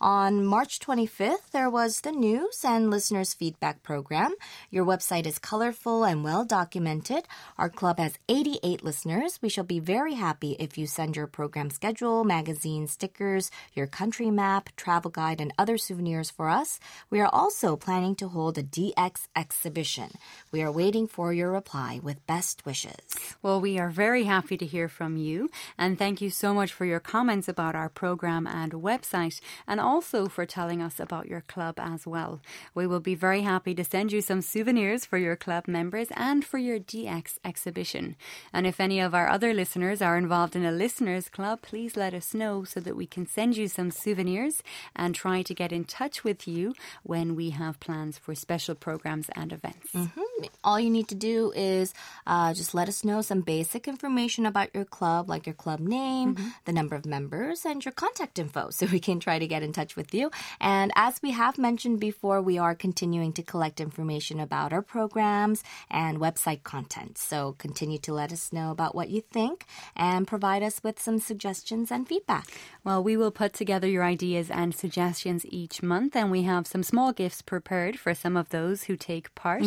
On 0.02 0.46
March 0.46 0.80
25th, 0.80 1.52
there 1.52 1.70
was 1.70 2.02
the 2.02 2.12
news 2.12 2.64
and 2.64 2.90
listeners' 2.90 3.34
feedback 3.34 3.84
program. 3.84 4.34
Your 4.70 4.86
website 4.86 5.26
is 5.26 5.40
colorful 5.40 6.04
and 6.04 6.24
well 6.24 6.46
documented. 6.46 7.28
Our 7.58 7.70
club 7.70 8.00
has 8.00 8.18
88 8.28 8.84
listeners. 8.84 9.40
We 9.42 9.50
shall 9.50 9.64
be 9.64 9.80
very 9.80 10.16
happy 10.16 10.56
if 10.60 10.78
you 10.78 10.88
send 10.88 11.16
your 11.16 11.28
program 11.28 11.70
schedule, 11.70 12.24
magazine, 12.24 12.88
stickers, 12.88 13.52
your 13.74 13.88
country 13.88 14.30
map, 14.32 14.70
travel 14.76 15.12
guide, 15.12 15.40
and 15.42 15.54
other 15.58 15.78
souvenirs 15.78 16.30
for 16.30 16.50
us. 16.50 16.80
We 17.10 17.20
are 17.22 17.30
also 17.32 17.76
planning 17.76 18.16
to 18.16 18.28
hold 18.28 18.58
a 18.58 18.64
DX 18.64 19.28
exhibition. 19.36 20.12
We 20.52 20.62
are 20.62 20.72
waiting 20.76 21.08
for 21.08 21.32
your 21.32 21.52
reply 21.52 22.00
with 22.04 22.28
best 22.28 22.66
wishes. 22.66 23.00
Well, 23.42 23.62
we 23.62 23.80
are 23.80 23.90
very 23.90 24.26
happy 24.26 24.58
to 24.58 24.66
hear 24.66 24.90
from 24.90 25.16
you, 25.16 25.50
and 25.78 25.98
thank 25.98 26.20
you 26.20 26.30
so 26.30 26.54
much 26.54 26.74
for 26.74 26.86
your 26.86 27.00
comments 27.00 27.48
about 27.48 27.76
our 27.76 27.88
program 27.88 28.46
and 28.46 28.74
website, 28.74 29.40
and 29.66 29.80
also 29.80 30.28
for 30.28 30.46
telling 30.46 30.82
us 30.82 31.00
about 31.00 31.28
your 31.28 31.42
club 31.42 31.76
as 31.80 32.06
well. 32.06 32.42
We 32.74 32.86
will 32.86 33.00
be 33.00 33.16
very 33.16 33.42
happy 33.42 33.74
to 33.76 33.84
send 33.86 34.12
you 34.12 34.22
some 34.22 34.42
souvenirs 34.42 35.06
for 35.06 35.18
your 35.18 35.38
club 35.38 35.68
members 35.68 36.10
and 36.12 36.44
for 36.44 36.58
your 36.58 36.80
DX 36.80 37.38
exhibition. 37.46 38.18
And 38.52 38.68
if 38.68 38.80
any 38.80 39.00
of 39.00 39.16
our 39.16 39.30
other 39.30 39.54
listeners 39.54 40.02
are 40.02 40.18
involved 40.18 40.56
in 40.56 40.66
a 40.66 40.72
listeners 40.72 41.30
club, 41.30 41.62
please 41.62 41.96
let 41.96 42.14
us 42.14 42.34
know 42.34 42.66
so 42.66 42.82
that 42.82 42.98
we 42.98 43.06
can 43.06 43.26
send 43.26 43.56
you 43.56 43.70
some 43.70 43.92
souvenirs 43.92 44.62
and 44.96 45.16
try 45.16 45.42
to 45.44 45.54
get 45.54 45.72
in 45.72 45.86
touch 45.86 46.24
with 46.26 46.48
you 46.48 46.74
when 47.04 47.36
we 47.36 47.52
have 47.52 47.80
plans 47.80 48.18
for 48.18 48.36
special 48.36 48.76
programs 48.76 49.30
and 49.36 49.54
events. 49.54 49.94
Mm-hmm. 49.94 50.46
All 50.66 50.80
you 50.80 50.90
need 50.90 51.08
to 51.10 51.16
do 51.16 51.54
is 51.56 51.94
uh, 52.26 52.54
just 52.56 52.74
let 52.74 52.90
us 52.90 53.04
know 53.04 53.22
some 53.22 53.42
basic 53.42 53.88
information 53.88 54.48
about 54.48 54.70
your 54.74 54.84
club, 54.84 55.30
like 55.30 55.46
your 55.46 55.54
club 55.54 55.80
name, 55.80 56.38
the 56.66 56.74
number 56.74 56.96
of 56.96 57.06
members, 57.06 57.66
and 57.66 57.86
your 57.86 57.92
contact 57.92 58.40
info, 58.40 58.70
so 58.72 58.88
we 58.88 59.00
can 59.00 59.20
try 59.20 59.38
to 59.38 59.46
get 59.46 59.62
in 59.62 59.72
touch 59.72 59.96
with 59.96 60.14
you. 60.14 60.32
And 60.60 60.92
as 60.96 61.22
we 61.22 61.32
have 61.32 61.60
mentioned 61.60 62.00
before, 62.00 62.42
we 62.42 62.58
are 62.58 62.74
continuing 62.74 63.32
to 63.34 63.44
collect 63.44 63.80
information 63.80 64.40
about 64.40 64.74
our 64.74 64.82
programs 64.82 65.64
and 65.92 66.20
website 66.20 66.64
content. 66.64 67.20
So 67.20 67.56
continue 67.60 68.00
to 68.00 68.14
let 68.14 68.34
us 68.34 68.52
know 68.52 68.72
about 68.72 68.96
what 68.96 69.10
you 69.10 69.22
think 69.22 69.66
and 69.96 70.28
provide 70.28 70.64
us 70.64 70.82
with 70.84 71.00
some 71.00 71.20
suggestions 71.20 71.92
and 71.92 72.08
feedback. 72.08 72.48
Well, 72.84 73.04
we 73.04 73.18
will 73.18 73.32
put 73.32 73.54
together 73.54 73.88
your 73.88 74.04
ideas 74.04 74.50
and 74.50 74.74
suggestions 74.74 75.46
each 75.50 75.84
month, 75.84 76.16
and 76.16 76.32
we 76.32 76.44
have 76.44 76.66
some 76.66 76.82
small 76.82 77.14
gifts 77.14 77.44
prepared 77.44 78.00
for 78.00 78.16
some 78.16 78.36
of 78.36 78.50
those 78.50 78.84
who 78.84 78.96
take 78.96 79.34
part. 79.36 79.64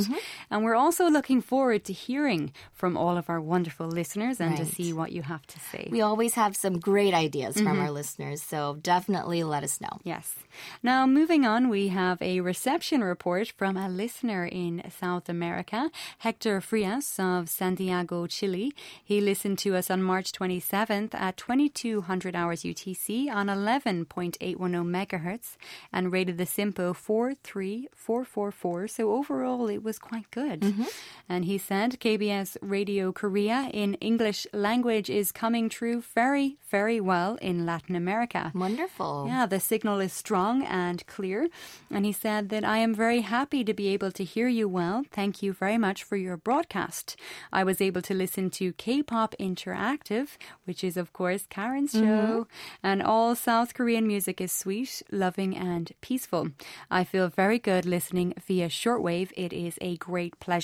And 0.51 0.65
we're 0.65 0.75
also 0.89 1.11
looking 1.11 1.43
forward 1.43 1.85
to 1.85 1.93
hearing 1.93 2.51
from 2.73 2.97
all 2.97 3.19
of 3.19 3.29
our 3.29 3.43
wonderful 3.43 3.87
listeners 3.87 4.41
and 4.41 4.57
to 4.57 4.65
see 4.65 4.91
what 4.91 5.13
you 5.13 5.21
have 5.21 5.47
to 5.47 5.61
say. 5.61 5.87
We 5.91 6.01
always 6.01 6.33
have 6.33 6.57
some 6.57 6.79
great 6.79 7.13
ideas 7.13 7.57
from 7.57 7.67
mm-hmm. 7.67 7.81
our 7.81 7.91
listeners, 7.91 8.41
so 8.41 8.79
definitely 8.81 9.45
let 9.45 9.63
us 9.63 9.83
know. 9.83 9.99
Yes. 10.03 10.35
Now, 10.83 11.07
moving 11.07 11.45
on, 11.45 11.69
we 11.69 11.89
have 11.89 12.23
a 12.23 12.41
reception 12.41 13.03
report 13.05 13.53
from 13.55 13.77
a 13.77 13.87
listener 13.87 14.47
in 14.47 14.83
South 14.89 15.29
America, 15.29 15.91
Hector 16.21 16.63
Frias 16.63 17.19
of 17.19 17.51
Santiago, 17.51 18.27
Chile. 18.27 18.73
He 19.05 19.21
listened 19.21 19.59
to 19.59 19.77
us 19.77 19.91
on 19.91 20.03
March 20.03 20.33
27th 20.33 21.15
at 21.15 21.37
2200 21.37 22.35
hours 22.35 22.63
UTC 22.63 23.31
on 23.31 23.49
11.810 23.49 24.57
megahertz 24.97 25.59
and 25.93 26.11
rated 26.11 26.39
the 26.39 26.47
SINPO 26.47 26.97
43444. 26.97 28.89
So 28.89 29.13
overall, 29.13 29.69
it 29.69 29.83
was 29.83 29.99
quite 29.99 30.31
good. 30.31 30.61
Mm-hmm. 30.61 30.78
Mm-hmm. 30.79 30.89
And 31.31 31.45
he 31.45 31.59
said 31.59 32.01
KBS 32.01 32.57
Radio 32.63 33.13
Korea 33.13 33.69
in 33.75 33.95
English 33.95 34.47
language 34.55 35.11
is 35.11 35.31
coming 35.31 35.69
true 35.69 36.03
very, 36.15 36.57
very 36.71 37.01
well 37.01 37.37
in 37.43 37.67
Latin 37.67 37.95
America. 37.95 38.51
Wonderful. 38.55 39.27
Yeah, 39.29 39.45
the 39.45 39.61
signal 39.61 40.01
is 40.01 40.13
strong 40.13 40.65
and 40.65 41.07
clear. 41.07 41.49
And 41.91 42.07
he 42.07 42.13
said 42.13 42.49
that 42.49 42.65
I 42.65 42.79
am 42.79 42.95
very 42.95 43.21
happy 43.21 43.63
to 43.63 43.75
be 43.75 43.89
able 43.89 44.11
to 44.13 44.25
hear 44.25 44.49
you 44.49 44.69
well. 44.69 45.05
Thank 45.13 45.43
you 45.43 45.53
very 45.53 45.77
much 45.77 46.03
for 46.03 46.17
your 46.17 46.39
broadcast. 46.39 47.17
I 47.53 47.63
was 47.63 47.83
able 47.83 48.01
to 48.03 48.15
listen 48.15 48.49
to 48.51 48.73
K 48.73 49.03
pop 49.03 49.35
Interactive, 49.39 50.29
which 50.65 50.83
is, 50.83 50.97
of 50.97 51.13
course, 51.13 51.47
Karen's 51.51 51.93
show. 51.93 52.01
Mm-hmm. 52.01 52.43
And 52.83 53.03
all 53.03 53.35
South 53.35 53.75
Korean 53.75 54.07
music 54.07 54.41
is 54.41 54.51
sweet, 54.51 55.03
loving, 55.13 55.55
and 55.55 55.93
peaceful. 56.01 56.49
I 56.91 57.05
feel 57.05 57.29
very 57.29 57.59
good 57.59 57.85
listening 57.85 58.33
via 58.47 58.69
shortwave. 58.69 59.31
It 59.37 59.53
is 59.53 59.77
a 59.83 59.99
great 59.99 60.41
pleasure. 60.41 60.58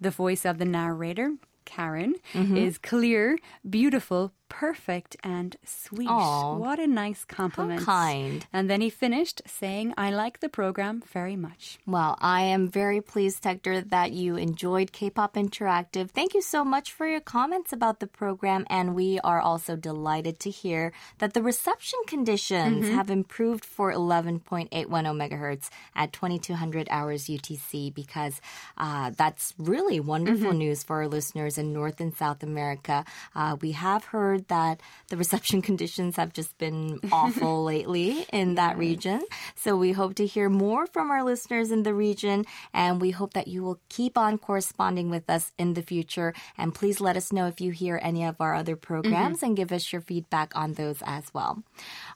The 0.00 0.10
voice 0.10 0.44
of 0.44 0.58
the 0.58 0.64
narrator, 0.64 1.34
Karen, 1.64 2.14
mm-hmm. 2.32 2.56
is 2.56 2.78
clear, 2.78 3.38
beautiful, 3.68 4.32
perfect, 4.52 5.16
and 5.24 5.56
sweet. 5.64 6.08
Aw. 6.10 6.56
What 6.56 6.78
a 6.78 6.86
nice 6.86 7.24
compliment. 7.24 7.80
How 7.80 8.04
kind. 8.04 8.46
And 8.52 8.68
then 8.68 8.82
he 8.82 8.90
finished 8.90 9.40
saying, 9.46 9.94
I 9.96 10.10
like 10.10 10.40
the 10.40 10.50
program 10.50 11.02
very 11.10 11.36
much. 11.36 11.78
Well, 11.86 12.18
I 12.20 12.42
am 12.42 12.68
very 12.68 13.00
pleased, 13.00 13.42
Hector, 13.42 13.80
that 13.80 14.12
you 14.12 14.36
enjoyed 14.36 14.92
K 14.92 15.08
pop 15.08 15.34
Interactive. 15.34 16.10
Thank 16.10 16.34
you 16.34 16.42
so 16.42 16.64
much 16.64 16.92
for 16.92 17.06
your 17.06 17.20
comments 17.20 17.72
about 17.72 18.00
the 18.00 18.06
program. 18.06 18.66
And 18.68 18.94
we 18.94 19.18
are 19.24 19.40
also 19.40 19.74
delighted 19.74 20.38
to 20.40 20.50
hear 20.50 20.92
that 21.18 21.32
the 21.32 21.42
reception 21.42 21.98
conditions 22.06 22.88
have 22.90 23.08
improved 23.10 23.64
for 23.64 23.90
11.810 23.90 24.68
megahertz 24.68 25.70
at 25.96 26.12
2200 26.12 26.88
hours 26.90 27.24
UTC 27.24 27.94
because 27.94 28.40
uh, 28.76 29.10
that's 29.16 29.54
really 29.56 29.98
wonderful 29.98 30.52
news 30.52 30.82
for 30.82 30.96
our 30.96 31.08
listeners 31.08 31.56
in 31.56 31.72
North 31.72 32.00
and 32.00 32.14
South 32.14 32.42
America. 32.42 33.04
Uh, 33.34 33.56
we 33.62 33.72
have 33.72 34.04
heard 34.04 34.41
that 34.48 34.80
the 35.08 35.16
reception 35.16 35.62
conditions 35.70 36.16
have 36.16 36.32
just 36.32 36.56
been 36.58 37.00
awful 37.10 37.64
lately 37.72 38.26
in 38.32 38.56
that 38.56 38.78
region. 38.78 39.22
So 39.54 39.76
we 39.76 39.92
hope 39.92 40.14
to 40.16 40.26
hear 40.26 40.48
more 40.48 40.86
from 40.86 41.10
our 41.10 41.24
listeners 41.24 41.70
in 41.70 41.82
the 41.82 41.94
region, 41.94 42.44
and 42.72 43.00
we 43.00 43.10
hope 43.10 43.34
that 43.34 43.48
you 43.48 43.62
will 43.62 43.80
keep 43.88 44.18
on 44.18 44.38
corresponding 44.38 45.10
with 45.10 45.28
us 45.28 45.52
in 45.58 45.74
the 45.74 45.82
future. 45.82 46.34
And 46.58 46.74
please 46.74 47.00
let 47.00 47.16
us 47.16 47.32
know 47.32 47.46
if 47.46 47.60
you 47.60 47.70
hear 47.72 47.98
any 48.02 48.24
of 48.24 48.40
our 48.40 48.54
other 48.54 48.76
programs 48.76 49.38
mm-hmm. 49.38 49.46
and 49.46 49.56
give 49.56 49.72
us 49.72 49.92
your 49.92 50.02
feedback 50.02 50.56
on 50.56 50.74
those 50.74 51.02
as 51.04 51.32
well. 51.32 51.62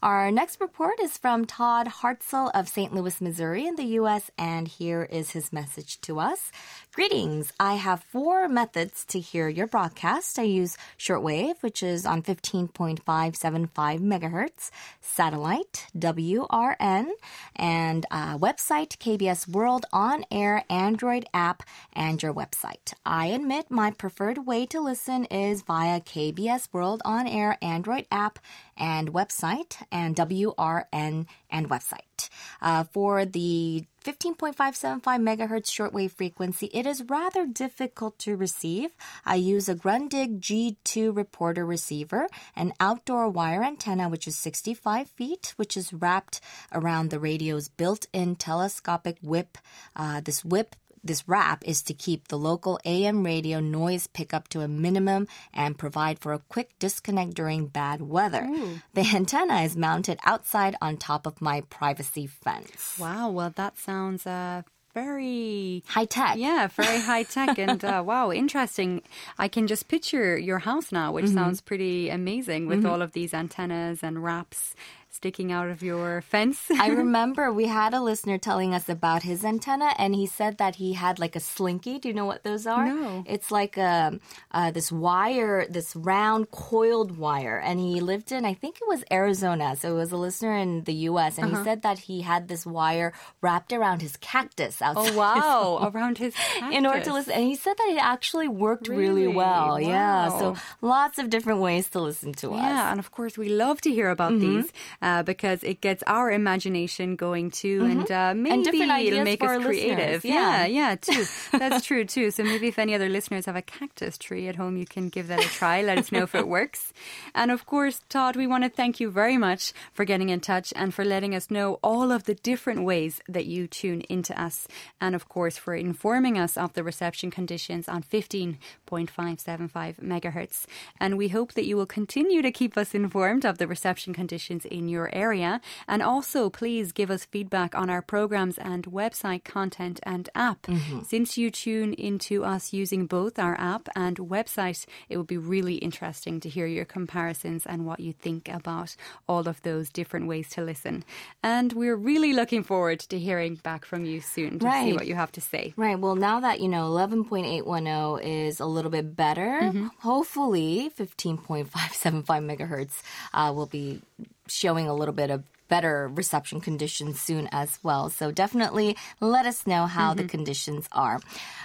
Our 0.02 0.30
next 0.30 0.60
report 0.60 1.00
is 1.00 1.18
from 1.18 1.44
Todd 1.44 1.88
Hartzell 1.88 2.50
of 2.54 2.68
St. 2.68 2.94
Louis, 2.94 3.20
Missouri, 3.20 3.66
in 3.66 3.76
the 3.76 3.96
U.S., 4.00 4.30
and 4.38 4.68
here 4.68 5.02
is 5.04 5.30
his 5.30 5.52
message 5.52 6.00
to 6.02 6.20
us. 6.20 6.50
Greetings. 6.96 7.52
I 7.60 7.74
have 7.74 8.02
four 8.04 8.48
methods 8.48 9.04
to 9.08 9.20
hear 9.20 9.50
your 9.50 9.66
broadcast. 9.66 10.38
I 10.38 10.44
use 10.44 10.78
shortwave, 10.98 11.62
which 11.62 11.82
is 11.82 12.06
on 12.06 12.22
15.575 12.22 13.68
megahertz, 14.00 14.70
satellite, 15.02 15.88
WRN, 15.94 17.08
and 17.54 18.06
uh, 18.10 18.38
website, 18.38 18.96
KBS 18.96 19.46
World 19.46 19.84
On 19.92 20.24
Air 20.30 20.64
Android 20.70 21.26
app, 21.34 21.64
and 21.92 22.22
your 22.22 22.32
website. 22.32 22.94
I 23.04 23.26
admit 23.26 23.70
my 23.70 23.90
preferred 23.90 24.46
way 24.46 24.64
to 24.64 24.80
listen 24.80 25.26
is 25.26 25.60
via 25.60 26.00
KBS 26.00 26.68
World 26.72 27.02
On 27.04 27.26
Air 27.26 27.58
Android 27.60 28.06
app 28.10 28.38
and 28.76 29.12
website, 29.12 29.82
and 29.90 30.16
WRN 30.16 31.26
and 31.50 31.70
website. 31.70 32.28
Uh, 32.60 32.84
for 32.84 33.24
the 33.24 33.84
15.575 34.04 35.02
megahertz 35.02 35.70
shortwave 35.70 36.12
frequency, 36.12 36.66
it 36.72 36.86
is 36.86 37.02
rather 37.08 37.46
difficult 37.46 38.18
to 38.18 38.36
receive. 38.36 38.90
I 39.24 39.36
use 39.36 39.68
a 39.68 39.74
Grundig 39.74 40.40
G2 40.40 41.16
reporter 41.16 41.64
receiver, 41.64 42.28
an 42.54 42.72
outdoor 42.78 43.28
wire 43.28 43.64
antenna, 43.64 44.08
which 44.08 44.28
is 44.28 44.36
65 44.36 45.08
feet, 45.08 45.54
which 45.56 45.76
is 45.76 45.92
wrapped 45.92 46.40
around 46.72 47.10
the 47.10 47.20
radio's 47.20 47.68
built-in 47.68 48.36
telescopic 48.36 49.18
whip. 49.22 49.58
Uh, 49.94 50.20
this 50.20 50.44
whip 50.44 50.76
this 51.06 51.28
wrap 51.28 51.64
is 51.66 51.82
to 51.82 51.94
keep 51.94 52.28
the 52.28 52.38
local 52.38 52.78
AM 52.84 53.24
radio 53.24 53.60
noise 53.60 54.06
pickup 54.06 54.48
to 54.48 54.60
a 54.60 54.68
minimum 54.68 55.26
and 55.52 55.78
provide 55.78 56.18
for 56.18 56.32
a 56.32 56.38
quick 56.38 56.78
disconnect 56.78 57.34
during 57.34 57.66
bad 57.66 58.00
weather. 58.00 58.44
Ooh. 58.44 58.80
The 58.94 59.02
antenna 59.14 59.62
is 59.62 59.76
mounted 59.76 60.18
outside 60.24 60.76
on 60.80 60.96
top 60.96 61.26
of 61.26 61.40
my 61.40 61.62
privacy 61.62 62.26
fence. 62.26 62.96
Wow, 62.98 63.30
well, 63.30 63.52
that 63.56 63.78
sounds 63.78 64.26
uh, 64.26 64.62
very 64.96 65.84
high 65.86 66.06
tech. 66.06 66.38
Yeah, 66.38 66.68
very 66.68 67.00
high 67.10 67.24
tech. 67.24 67.58
and 67.58 67.84
uh, 67.84 68.02
wow, 68.04 68.32
interesting. 68.32 69.02
I 69.38 69.46
can 69.46 69.66
just 69.66 69.88
picture 69.88 70.38
your 70.38 70.60
house 70.60 70.90
now, 70.90 71.12
which 71.12 71.26
mm-hmm. 71.26 71.34
sounds 71.34 71.60
pretty 71.60 72.08
amazing 72.08 72.66
with 72.66 72.78
mm-hmm. 72.80 72.88
all 72.88 73.02
of 73.02 73.12
these 73.12 73.34
antennas 73.34 74.02
and 74.02 74.24
wraps 74.24 74.74
sticking 75.16 75.50
out 75.50 75.68
of 75.68 75.82
your 75.82 76.20
fence. 76.20 76.70
I 76.78 76.88
remember 77.04 77.52
we 77.52 77.66
had 77.66 77.94
a 77.94 78.00
listener 78.00 78.38
telling 78.38 78.74
us 78.74 78.88
about 78.88 79.22
his 79.22 79.44
antenna, 79.44 79.92
and 79.98 80.14
he 80.14 80.26
said 80.26 80.58
that 80.58 80.76
he 80.76 80.92
had 80.92 81.18
like 81.18 81.34
a 81.34 81.40
slinky. 81.40 81.98
Do 81.98 82.08
you 82.08 82.14
know 82.14 82.26
what 82.26 82.44
those 82.44 82.66
are? 82.66 82.86
No. 82.86 83.24
It's 83.26 83.50
like 83.50 83.76
a 83.76 84.12
um, 84.12 84.20
uh, 84.52 84.70
this 84.70 84.92
wire, 84.92 85.66
this 85.68 85.96
round 85.96 86.50
coiled 86.50 87.16
wire, 87.16 87.58
and 87.58 87.80
he 87.80 88.00
lived 88.00 88.30
in 88.30 88.44
I 88.44 88.54
think 88.54 88.76
it 88.76 88.86
was 88.86 89.02
Arizona. 89.10 89.76
So 89.76 89.94
it 89.94 89.98
was 89.98 90.12
a 90.12 90.16
listener 90.16 90.56
in 90.56 90.84
the 90.84 90.94
U.S. 91.10 91.38
and 91.38 91.46
uh-huh. 91.46 91.58
he 91.58 91.64
said 91.64 91.82
that 91.82 91.98
he 91.98 92.20
had 92.20 92.48
this 92.48 92.66
wire 92.66 93.12
wrapped 93.40 93.72
around 93.72 94.02
his 94.02 94.16
cactus 94.18 94.82
outside. 94.82 95.12
Oh 95.12 95.16
wow! 95.16 95.90
Around 95.94 96.18
his 96.18 96.34
cactus. 96.34 96.76
in 96.76 96.86
order 96.86 97.00
to 97.02 97.12
listen, 97.12 97.32
and 97.32 97.44
he 97.44 97.56
said 97.56 97.76
that 97.78 97.88
it 97.88 97.98
actually 97.98 98.48
worked 98.48 98.88
really, 98.88 99.22
really 99.22 99.26
well. 99.28 99.68
Wow. 99.68 99.76
Yeah. 99.78 100.28
So 100.38 100.56
lots 100.80 101.18
of 101.18 101.30
different 101.30 101.60
ways 101.60 101.88
to 101.90 102.00
listen 102.00 102.32
to 102.34 102.52
us. 102.52 102.62
Yeah, 102.62 102.90
and 102.90 103.00
of 103.00 103.10
course 103.10 103.38
we 103.38 103.48
love 103.48 103.80
to 103.82 103.90
hear 103.90 104.10
about 104.10 104.32
mm-hmm. 104.32 104.60
these 104.60 104.72
uh, 105.06 105.22
because 105.22 105.62
it 105.62 105.80
gets 105.80 106.02
our 106.08 106.32
imagination 106.32 107.14
going 107.14 107.48
too, 107.48 107.82
mm-hmm. 107.82 108.00
and 108.00 108.10
uh, 108.10 108.34
maybe 108.34 108.82
and 108.82 109.06
it'll 109.06 109.22
make 109.22 109.40
us 109.40 109.64
creative. 109.64 110.24
Yeah. 110.24 110.66
yeah, 110.66 110.66
yeah, 110.66 110.96
too. 110.96 111.24
That's 111.56 111.86
true 111.86 112.04
too. 112.16 112.32
So 112.32 112.42
maybe 112.42 112.66
if 112.66 112.76
any 112.76 112.92
other 112.92 113.08
listeners 113.08 113.46
have 113.46 113.54
a 113.54 113.62
cactus 113.62 114.18
tree 114.18 114.48
at 114.48 114.56
home, 114.56 114.76
you 114.76 114.84
can 114.84 115.08
give 115.08 115.28
that 115.28 115.38
a 115.38 115.48
try. 115.48 115.80
Let 115.82 115.98
us 115.98 116.10
know 116.10 116.24
if 116.24 116.34
it 116.34 116.48
works. 116.48 116.92
And 117.36 117.52
of 117.52 117.66
course, 117.66 118.02
Todd, 118.08 118.34
we 118.34 118.48
want 118.48 118.64
to 118.64 118.68
thank 118.68 118.98
you 118.98 119.08
very 119.08 119.38
much 119.38 119.72
for 119.92 120.04
getting 120.04 120.28
in 120.28 120.40
touch 120.40 120.72
and 120.74 120.92
for 120.92 121.04
letting 121.04 121.36
us 121.36 121.52
know 121.52 121.78
all 121.84 122.10
of 122.10 122.24
the 122.24 122.34
different 122.34 122.82
ways 122.82 123.20
that 123.28 123.46
you 123.46 123.68
tune 123.68 124.00
into 124.08 124.34
us, 124.40 124.66
and 125.00 125.14
of 125.14 125.28
course 125.28 125.56
for 125.56 125.76
informing 125.76 126.36
us 126.36 126.56
of 126.56 126.72
the 126.72 126.82
reception 126.82 127.30
conditions 127.30 127.88
on 127.88 128.02
15.575 128.02 130.00
megahertz. 130.02 130.64
And 130.98 131.16
we 131.16 131.28
hope 131.28 131.52
that 131.52 131.64
you 131.64 131.76
will 131.76 131.86
continue 131.86 132.42
to 132.42 132.50
keep 132.50 132.76
us 132.76 132.92
informed 132.92 133.46
of 133.46 133.58
the 133.58 133.68
reception 133.68 134.12
conditions 134.12 134.64
in 134.64 134.88
your 134.88 134.95
area. 135.04 135.60
And 135.86 136.02
also, 136.02 136.50
please 136.50 136.92
give 136.92 137.10
us 137.10 137.24
feedback 137.24 137.74
on 137.74 137.90
our 137.90 138.02
programs 138.02 138.58
and 138.58 138.84
website 138.84 139.44
content 139.44 140.00
and 140.02 140.28
app. 140.34 140.62
Mm-hmm. 140.62 141.02
Since 141.02 141.36
you 141.36 141.50
tune 141.50 141.92
into 141.94 142.44
us 142.44 142.72
using 142.72 143.06
both 143.06 143.38
our 143.38 143.58
app 143.60 143.88
and 143.94 144.16
website, 144.16 144.86
it 145.08 145.16
would 145.16 145.26
be 145.26 145.38
really 145.38 145.76
interesting 145.76 146.40
to 146.40 146.48
hear 146.48 146.66
your 146.66 146.84
comparisons 146.84 147.66
and 147.66 147.84
what 147.84 148.00
you 148.00 148.12
think 148.12 148.48
about 148.48 148.96
all 149.28 149.46
of 149.48 149.60
those 149.62 149.90
different 149.90 150.26
ways 150.26 150.48
to 150.50 150.62
listen. 150.62 151.04
And 151.42 151.72
we're 151.72 151.96
really 151.96 152.32
looking 152.32 152.62
forward 152.62 153.00
to 153.00 153.18
hearing 153.18 153.56
back 153.56 153.84
from 153.84 154.04
you 154.04 154.20
soon 154.20 154.58
to 154.58 154.66
right. 154.66 154.84
see 154.84 154.92
what 154.92 155.06
you 155.06 155.14
have 155.14 155.32
to 155.32 155.40
say. 155.40 155.74
Right. 155.76 155.98
Well, 155.98 156.16
now 156.16 156.40
that, 156.40 156.60
you 156.60 156.68
know, 156.68 156.90
11.810 156.90 158.22
is 158.22 158.60
a 158.60 158.66
little 158.66 158.90
bit 158.90 159.16
better, 159.16 159.60
mm-hmm. 159.62 159.88
hopefully 160.00 160.90
15.575 160.98 162.24
megahertz 162.24 163.02
uh, 163.34 163.52
will 163.54 163.66
be 163.66 164.02
showing 164.48 164.88
a 164.88 164.94
little 164.94 165.14
bit 165.14 165.30
of 165.30 165.44
better 165.68 166.08
reception 166.08 166.60
conditions 166.60 167.20
soon 167.20 167.48
as 167.52 167.78
well. 167.82 168.10
So 168.10 168.30
definitely 168.30 168.96
let 169.20 169.46
us 169.46 169.66
know 169.66 169.86
how 169.86 170.10
mm-hmm. 170.10 170.22
the 170.22 170.28
conditions 170.28 170.88
are. 170.92 171.20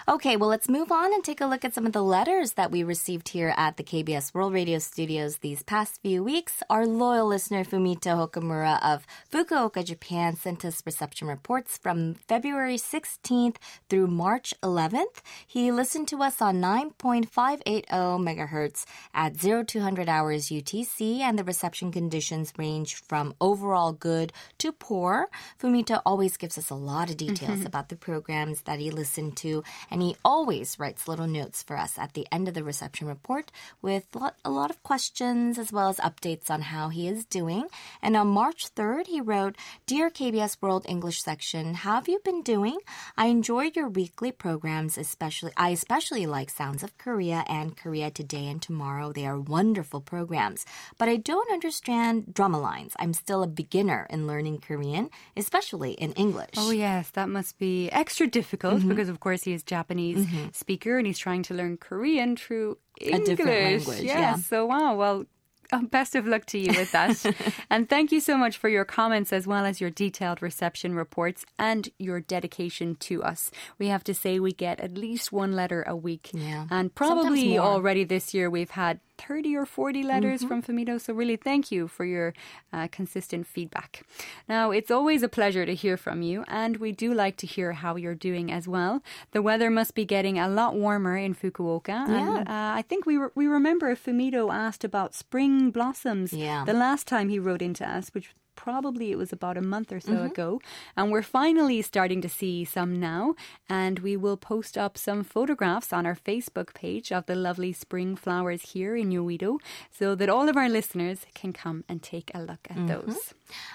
Okay, 0.08 0.36
well, 0.36 0.50
let's 0.50 0.68
move 0.68 0.92
on 0.92 1.14
and 1.14 1.24
take 1.24 1.42
a 1.42 1.46
look 1.46 1.64
at 1.64 1.74
some 1.74 1.86
of 1.86 1.94
the 1.94 2.04
letters 2.04 2.54
that 2.54 2.72
we 2.72 2.84
received 2.84 3.30
here 3.30 3.54
at 3.56 3.78
the 3.78 3.84
KBS 3.84 4.34
World 4.34 4.54
Radio 4.54 4.80
studios 4.80 5.38
these 5.38 5.64
past 5.64 6.02
few 6.02 6.24
weeks. 6.24 6.64
Our 6.70 6.86
loyal 6.86 7.28
listener 7.28 7.64
Fumito 7.64 8.28
Hokamura 8.28 8.84
of 8.84 9.06
Fukuoka, 9.32 9.86
Japan 9.86 10.36
sent 10.36 10.66
us 10.66 10.84
reception 10.86 11.28
reports 11.28 11.78
from 11.78 12.16
February 12.16 12.78
16th 12.78 13.58
through 13.90 14.08
March 14.08 14.54
11th. 14.64 15.22
He 15.46 15.72
listened 15.72 16.08
to 16.10 16.24
us 16.24 16.42
on 16.42 16.62
9.580 16.62 17.86
megahertz 17.88 18.86
at 19.14 19.38
0200 19.38 20.10
hours 20.10 20.50
UTC 20.50 21.20
and 21.20 21.38
the 21.38 21.44
reception 21.44 21.92
conditions 21.92 22.54
range 22.58 22.96
from 22.96 23.34
overall 23.40 23.91
good 23.94 24.34
to 24.60 24.72
poor. 24.72 25.28
Fumito 25.60 26.02
always 26.06 26.38
gives 26.38 26.58
us 26.58 26.70
a 26.70 26.76
lot 26.76 27.10
of 27.10 27.18
details 27.18 27.60
mm-hmm. 27.60 27.68
about 27.68 27.90
the 27.90 27.96
programs 27.96 28.62
that 28.62 28.80
he 28.80 28.92
listened 28.92 29.38
to 29.38 29.64
and 29.90 30.02
he 30.02 30.16
always 30.24 30.80
writes 30.80 31.08
little 31.08 31.28
notes 31.28 31.64
for 31.64 31.78
us 31.78 31.98
at 31.98 32.14
the 32.14 32.28
end 32.32 32.48
of 32.48 32.54
the 32.54 32.64
reception 32.64 33.08
report 33.08 33.52
with 33.82 34.06
a 34.44 34.50
lot 34.50 34.70
of 34.70 34.84
questions 34.84 35.58
as 35.58 35.72
well 35.72 35.90
as 35.90 35.98
updates 35.98 36.50
on 36.50 36.62
how 36.62 36.90
he 36.90 37.08
is 37.08 37.26
doing. 37.26 37.68
And 38.02 38.16
on 38.16 38.28
March 38.28 38.74
3rd, 38.76 39.08
he 39.08 39.22
wrote, 39.22 39.56
Dear 39.86 40.10
KBS 40.10 40.62
World 40.62 40.86
English 40.88 41.22
section, 41.22 41.74
how 41.74 41.96
have 41.96 42.08
you 42.08 42.20
been 42.24 42.42
doing? 42.42 42.78
I 43.18 43.28
enjoyed 43.28 43.76
your 43.76 43.90
weekly 43.90 44.32
programs, 44.32 44.98
especially 44.98 45.52
I 45.58 45.70
especially 45.70 46.26
like 46.26 46.50
Sounds 46.50 46.84
of 46.84 46.98
Korea 46.98 47.44
and 47.48 47.76
Korea 47.76 48.12
Today 48.12 48.48
and 48.48 48.62
Tomorrow. 48.62 49.12
They 49.12 49.26
are 49.26 49.40
wonderful 49.40 50.02
programs. 50.02 50.66
But 50.98 51.10
I 51.10 51.18
don't 51.18 51.52
understand 51.52 52.34
drama 52.34 52.60
lines. 52.60 52.94
I'm 53.00 53.14
still 53.14 53.44
a 53.44 53.48
beginner 53.48 53.81
in 53.90 54.28
learning 54.28 54.60
Korean, 54.60 55.10
especially 55.38 55.92
in 55.92 56.14
English. 56.14 56.56
Oh 56.58 56.72
yes, 56.72 57.10
that 57.12 57.30
must 57.30 57.58
be 57.60 57.90
extra 57.92 58.28
difficult 58.28 58.80
mm-hmm. 58.80 58.90
because 58.90 59.10
of 59.10 59.20
course 59.20 59.44
he 59.44 59.54
is 59.54 59.64
Japanese 59.64 59.92
Japanese 59.92 60.26
mm-hmm. 60.26 60.50
speaker 60.54 60.98
and 60.98 61.08
he's 61.08 61.18
trying 61.18 61.44
to 61.44 61.54
learn 61.54 61.78
Korean 61.78 62.36
through 62.36 62.78
English. 63.00 63.22
A 63.22 63.26
different 63.26 63.50
language. 63.50 64.02
Yes. 64.02 64.20
Yeah. 64.20 64.36
So 64.36 64.66
wow. 64.66 64.96
Well, 64.96 65.26
um, 65.74 65.86
best 65.86 66.16
of 66.16 66.28
luck 66.28 66.46
to 66.48 66.60
you 66.60 66.74
with 66.78 66.92
that. 66.92 67.26
and 67.70 67.88
thank 67.88 68.12
you 68.12 68.20
so 68.20 68.38
much 68.38 68.58
for 68.58 68.68
your 68.68 68.84
comments 68.84 69.32
as 69.32 69.48
well 69.48 69.66
as 69.66 69.80
your 69.80 69.90
detailed 69.90 70.42
reception 70.42 70.96
reports 70.96 71.46
and 71.58 71.90
your 71.98 72.20
dedication 72.20 72.96
to 72.96 73.24
us. 73.24 73.52
We 73.80 73.88
have 73.88 74.04
to 74.06 74.14
say 74.14 74.40
we 74.40 74.52
get 74.52 74.80
at 74.82 74.98
least 74.98 75.32
one 75.32 75.54
letter 75.54 75.84
a 75.88 75.96
week. 75.96 76.32
Yeah. 76.34 76.68
And 76.70 76.94
probably 76.94 77.58
already 77.58 78.04
this 78.04 78.34
year 78.34 78.50
we've 78.50 78.72
had 78.72 79.00
30 79.28 79.56
or 79.56 79.66
40 79.66 80.04
letters 80.04 80.42
mm-hmm. 80.42 80.48
from 80.48 80.64
Fumito. 80.64 81.00
So, 81.00 81.14
really, 81.14 81.36
thank 81.36 81.72
you 81.72 81.88
for 81.88 82.06
your 82.06 82.34
uh, 82.74 82.88
consistent 82.92 83.48
feedback. 83.48 84.04
Now, 84.48 84.72
it's 84.72 84.92
always 84.92 85.24
a 85.24 85.30
pleasure 85.30 85.66
to 85.66 85.76
hear 85.76 85.98
from 85.98 86.22
you, 86.22 86.44
and 86.48 86.78
we 86.78 86.92
do 86.92 87.14
like 87.14 87.38
to 87.38 87.48
hear 87.48 87.74
how 87.74 87.96
you're 87.96 88.16
doing 88.16 88.52
as 88.52 88.68
well. 88.68 89.02
The 89.32 89.42
weather 89.42 89.70
must 89.70 89.96
be 89.96 90.06
getting 90.06 90.40
a 90.40 90.48
lot 90.48 90.76
warmer 90.76 91.18
in 91.18 91.36
Fukuoka. 91.36 91.88
Yeah. 91.88 92.38
And 92.38 92.48
uh, 92.48 92.74
I 92.76 92.84
think 92.88 93.06
we, 93.06 93.18
re- 93.18 93.30
we 93.36 93.48
remember 93.48 93.96
Fumito 93.96 94.54
asked 94.54 94.84
about 94.84 95.14
spring 95.14 95.72
blossoms 95.72 96.34
yeah. 96.34 96.66
the 96.66 96.74
last 96.74 97.08
time 97.08 97.30
he 97.30 97.40
wrote 97.40 97.62
into 97.62 97.88
us, 97.88 98.10
which 98.14 98.34
probably 98.56 99.12
it 99.12 99.18
was 99.18 99.32
about 99.32 99.58
a 99.58 99.62
month 99.62 99.92
or 99.92 100.00
so 100.00 100.12
mm-hmm. 100.12 100.26
ago. 100.28 100.62
And 100.96 101.12
we're 101.12 101.22
finally 101.22 101.82
starting 101.82 102.22
to 102.22 102.30
see 102.30 102.66
some 102.66 103.00
now. 103.00 103.36
And 103.70 104.00
we 104.00 104.16
will 104.18 104.38
post 104.38 104.78
up 104.78 104.98
some 104.98 105.24
photographs 105.24 105.94
on 105.94 106.06
our 106.06 106.16
Facebook 106.16 106.74
page 106.74 107.12
of 107.12 107.26
the 107.26 107.36
lovely 107.36 107.74
spring 107.74 108.16
flowers 108.16 108.72
here 108.74 108.96
in 108.96 109.10
Yeouido 109.10 109.60
so 109.92 110.16
that 110.16 110.30
all 110.30 110.50
of 110.50 110.58
our 110.58 110.70
listeners 110.70 111.26
can 111.34 111.54
come 111.54 111.84
and 111.88 112.02
take 112.02 112.32
a 112.34 112.42
look 112.42 112.68
at 112.70 112.78
mm-hmm. 112.78 112.88
those. 112.88 113.34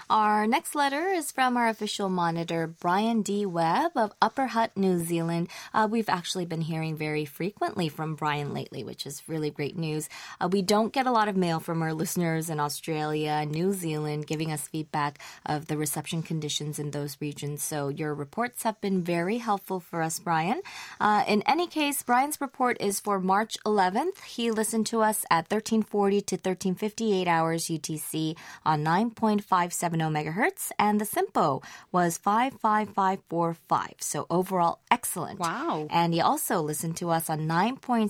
Our 0.09 0.47
next 0.47 0.75
letter 0.75 1.07
is 1.07 1.31
from 1.31 1.57
our 1.57 1.67
official 1.67 2.09
monitor, 2.09 2.67
Brian 2.67 3.21
D. 3.21 3.45
Webb 3.45 3.91
of 3.95 4.13
Upper 4.21 4.47
Hutt, 4.47 4.75
New 4.75 4.99
Zealand. 4.99 5.49
Uh, 5.73 5.87
we've 5.89 6.09
actually 6.09 6.45
been 6.45 6.61
hearing 6.61 6.95
very 6.95 7.25
frequently 7.25 7.89
from 7.89 8.15
Brian 8.15 8.53
lately, 8.53 8.83
which 8.83 9.05
is 9.05 9.23
really 9.27 9.49
great 9.49 9.77
news. 9.77 10.09
Uh, 10.39 10.47
we 10.51 10.61
don't 10.61 10.93
get 10.93 11.07
a 11.07 11.11
lot 11.11 11.27
of 11.27 11.35
mail 11.35 11.59
from 11.59 11.81
our 11.81 11.93
listeners 11.93 12.49
in 12.49 12.59
Australia, 12.59 13.31
and 13.31 13.51
New 13.51 13.73
Zealand, 13.73 14.27
giving 14.27 14.51
us 14.51 14.67
feedback 14.67 15.19
of 15.45 15.67
the 15.67 15.77
reception 15.77 16.21
conditions 16.21 16.79
in 16.79 16.91
those 16.91 17.17
regions. 17.19 17.63
So 17.63 17.89
your 17.89 18.13
reports 18.13 18.63
have 18.63 18.79
been 18.81 19.03
very 19.03 19.37
helpful 19.37 19.79
for 19.79 20.01
us, 20.01 20.19
Brian. 20.19 20.61
Uh, 20.99 21.23
in 21.27 21.43
any 21.45 21.67
case, 21.67 22.01
Brian's 22.03 22.41
report 22.41 22.77
is 22.79 22.99
for 22.99 23.19
March 23.19 23.57
11th. 23.65 24.23
He 24.23 24.51
listened 24.51 24.87
to 24.87 25.01
us 25.01 25.25
at 25.29 25.49
1340 25.51 26.21
to 26.21 26.35
1358 26.35 27.27
hours 27.27 27.65
UTC 27.65 28.35
on 28.65 28.83
9.570 29.67 30.11
megahertz, 30.11 30.71
and 30.79 30.99
the 30.99 31.05
SINPO 31.05 31.63
was 31.91 32.17
55545. 32.17 33.95
So 33.99 34.25
overall, 34.29 34.79
excellent. 34.89 35.39
Wow. 35.39 35.87
And 35.89 36.13
he 36.13 36.21
also 36.21 36.61
listened 36.61 36.97
to 36.97 37.09
us 37.09 37.29
on 37.29 37.47
9.640 37.47 38.09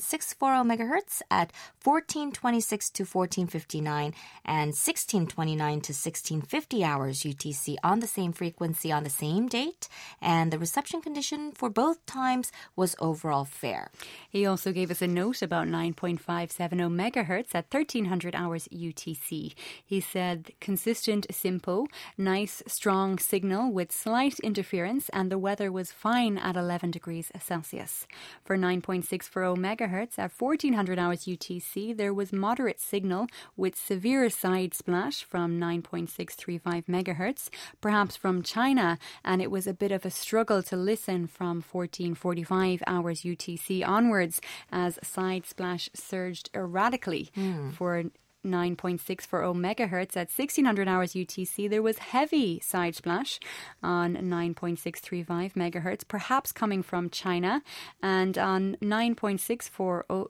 megahertz 0.66 1.22
at 1.32 1.52
1426 1.84 2.90
to 2.92 3.04
1459 3.04 4.14
and 4.46 4.70
1629 4.70 5.58
to 5.70 5.94
1650 5.94 6.84
hours 6.84 7.22
UTC 7.22 7.76
on 7.84 8.00
the 8.00 8.08
same 8.08 8.34
frequency 8.34 8.92
on 8.92 9.04
the 9.04 9.10
same 9.10 9.48
date. 9.48 9.88
And 10.22 10.52
the 10.52 10.60
reception 10.60 11.02
condition 11.02 11.52
for 11.52 11.70
both 11.70 12.06
times 12.06 12.52
was 12.76 12.96
overall 13.00 13.46
fair. 13.46 13.92
He 14.30 14.46
also 14.46 14.72
gave 14.72 14.92
us 14.92 15.02
a 15.02 15.08
note 15.08 15.42
about 15.42 15.68
9.570 15.68 16.58
megahertz 16.90 17.54
at 17.54 17.72
1300 17.72 18.36
hours 18.36 18.68
UTC. 18.72 19.54
He 19.86 20.02
said 20.02 20.52
consistent 20.60 21.26
SINPO, 21.48 21.88
nice 22.18 22.62
strong 22.68 23.18
signal 23.18 23.72
with 23.72 23.94
slight 23.94 24.38
interference, 24.40 25.08
and 25.14 25.32
the 25.32 25.38
weather 25.38 25.72
was 25.72 25.94
fine 25.94 26.38
at 26.38 26.58
11 26.58 26.92
degrees 26.92 27.32
Celsius. 27.40 28.06
For 28.44 28.58
9.640 28.58 29.58
megahertz 29.58 30.20
at 30.20 30.34
1400 30.38 31.00
hours 31.00 31.24
UTC, 31.24 31.96
there 31.96 32.14
was 32.14 32.34
moderate 32.34 32.82
signal 32.82 33.28
with 33.56 33.78
severe 33.78 34.30
side 34.30 34.74
splash 34.74 35.24
from 35.24 35.58
9.635 35.58 36.86
megahertz, 36.86 37.50
perhaps 37.80 38.18
from 38.18 38.44
China, 38.44 38.98
and 39.24 39.42
it 39.42 39.50
was 39.50 39.68
a 39.68 39.74
bit 39.74 39.94
of 39.94 40.06
a 40.06 40.12
struggle 40.12 40.62
to 40.64 40.76
listen 40.76 41.28
from 41.28 41.64
1445 41.64 42.84
hours 42.86 43.22
UTC 43.22 43.88
onwards 43.88 44.42
as 44.70 45.00
side 45.02 45.46
splash 45.46 45.90
surged 45.94 46.50
erratically 46.54 47.30
mm. 47.38 47.72
for 47.74 48.04
9.640 48.48 49.56
megahertz 49.56 50.16
at 50.16 50.30
1600 50.30 50.88
hours 50.88 51.14
UTC, 51.14 51.70
there 51.70 51.82
was 51.82 51.98
heavy 52.00 52.60
side 52.60 52.96
splash 52.96 53.40
on 53.84 54.16
9.635 54.16 55.54
megahertz, 55.54 56.08
perhaps 56.08 56.52
coming 56.52 56.82
from 56.82 57.10
China, 57.10 57.62
and 58.02 58.38
on 58.38 58.78
9.640 58.82 60.28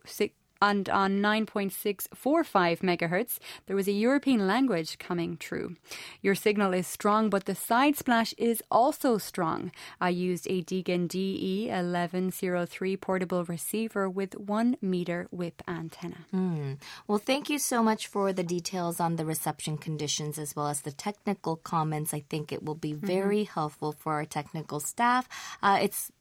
and 0.62 0.90
on 0.90 1.20
9.645 1.20 2.80
megahertz, 2.80 3.40
there 3.66 3.76
was 3.76 3.88
a 3.88 3.92
European 3.92 4.48
language 4.48 4.98
coming 4.98 5.38
through. 5.38 5.76
Your 6.22 6.36
signal 6.36 6.74
is 6.74 6.88
strong, 6.88 7.30
but 7.30 7.46
the 7.46 7.56
side 7.56 7.96
splash 7.98 8.34
is 8.38 8.64
also 8.72 9.18
strong. 9.18 9.72
I 10.00 10.10
used 10.10 10.48
a 10.50 10.62
Degen 10.62 11.08
DE 11.08 11.68
1103 11.68 12.98
portable 12.98 13.44
receiver 13.46 14.10
with 14.10 14.38
one 14.38 14.78
meter 14.82 15.28
whip 15.32 15.62
antenna. 15.68 16.26
Mm. 16.34 16.78
Well, 17.08 17.18
thank 17.18 17.50
you 17.50 17.60
so 17.60 17.84
much 17.84 18.08
for 18.08 18.34
the 18.34 18.44
details 18.44 19.00
on 19.00 19.16
the 19.16 19.26
reception 19.26 19.78
conditions 19.78 20.38
as 20.38 20.56
well 20.56 20.68
as 20.68 20.82
the 20.82 20.92
technical 20.92 21.56
comments. 21.56 22.14
I 22.14 22.24
think 22.30 22.52
it 22.52 22.64
will 22.64 22.76
be 22.76 22.94
mm-hmm. 22.94 23.06
very 23.06 23.44
mm-hmm. 23.44 23.54
helpful 23.54 23.92
for 23.92 24.14
our 24.14 24.26
technical 24.26 24.80
staff. 24.80 25.28
Uh, 25.62 25.80
it's 25.82 26.12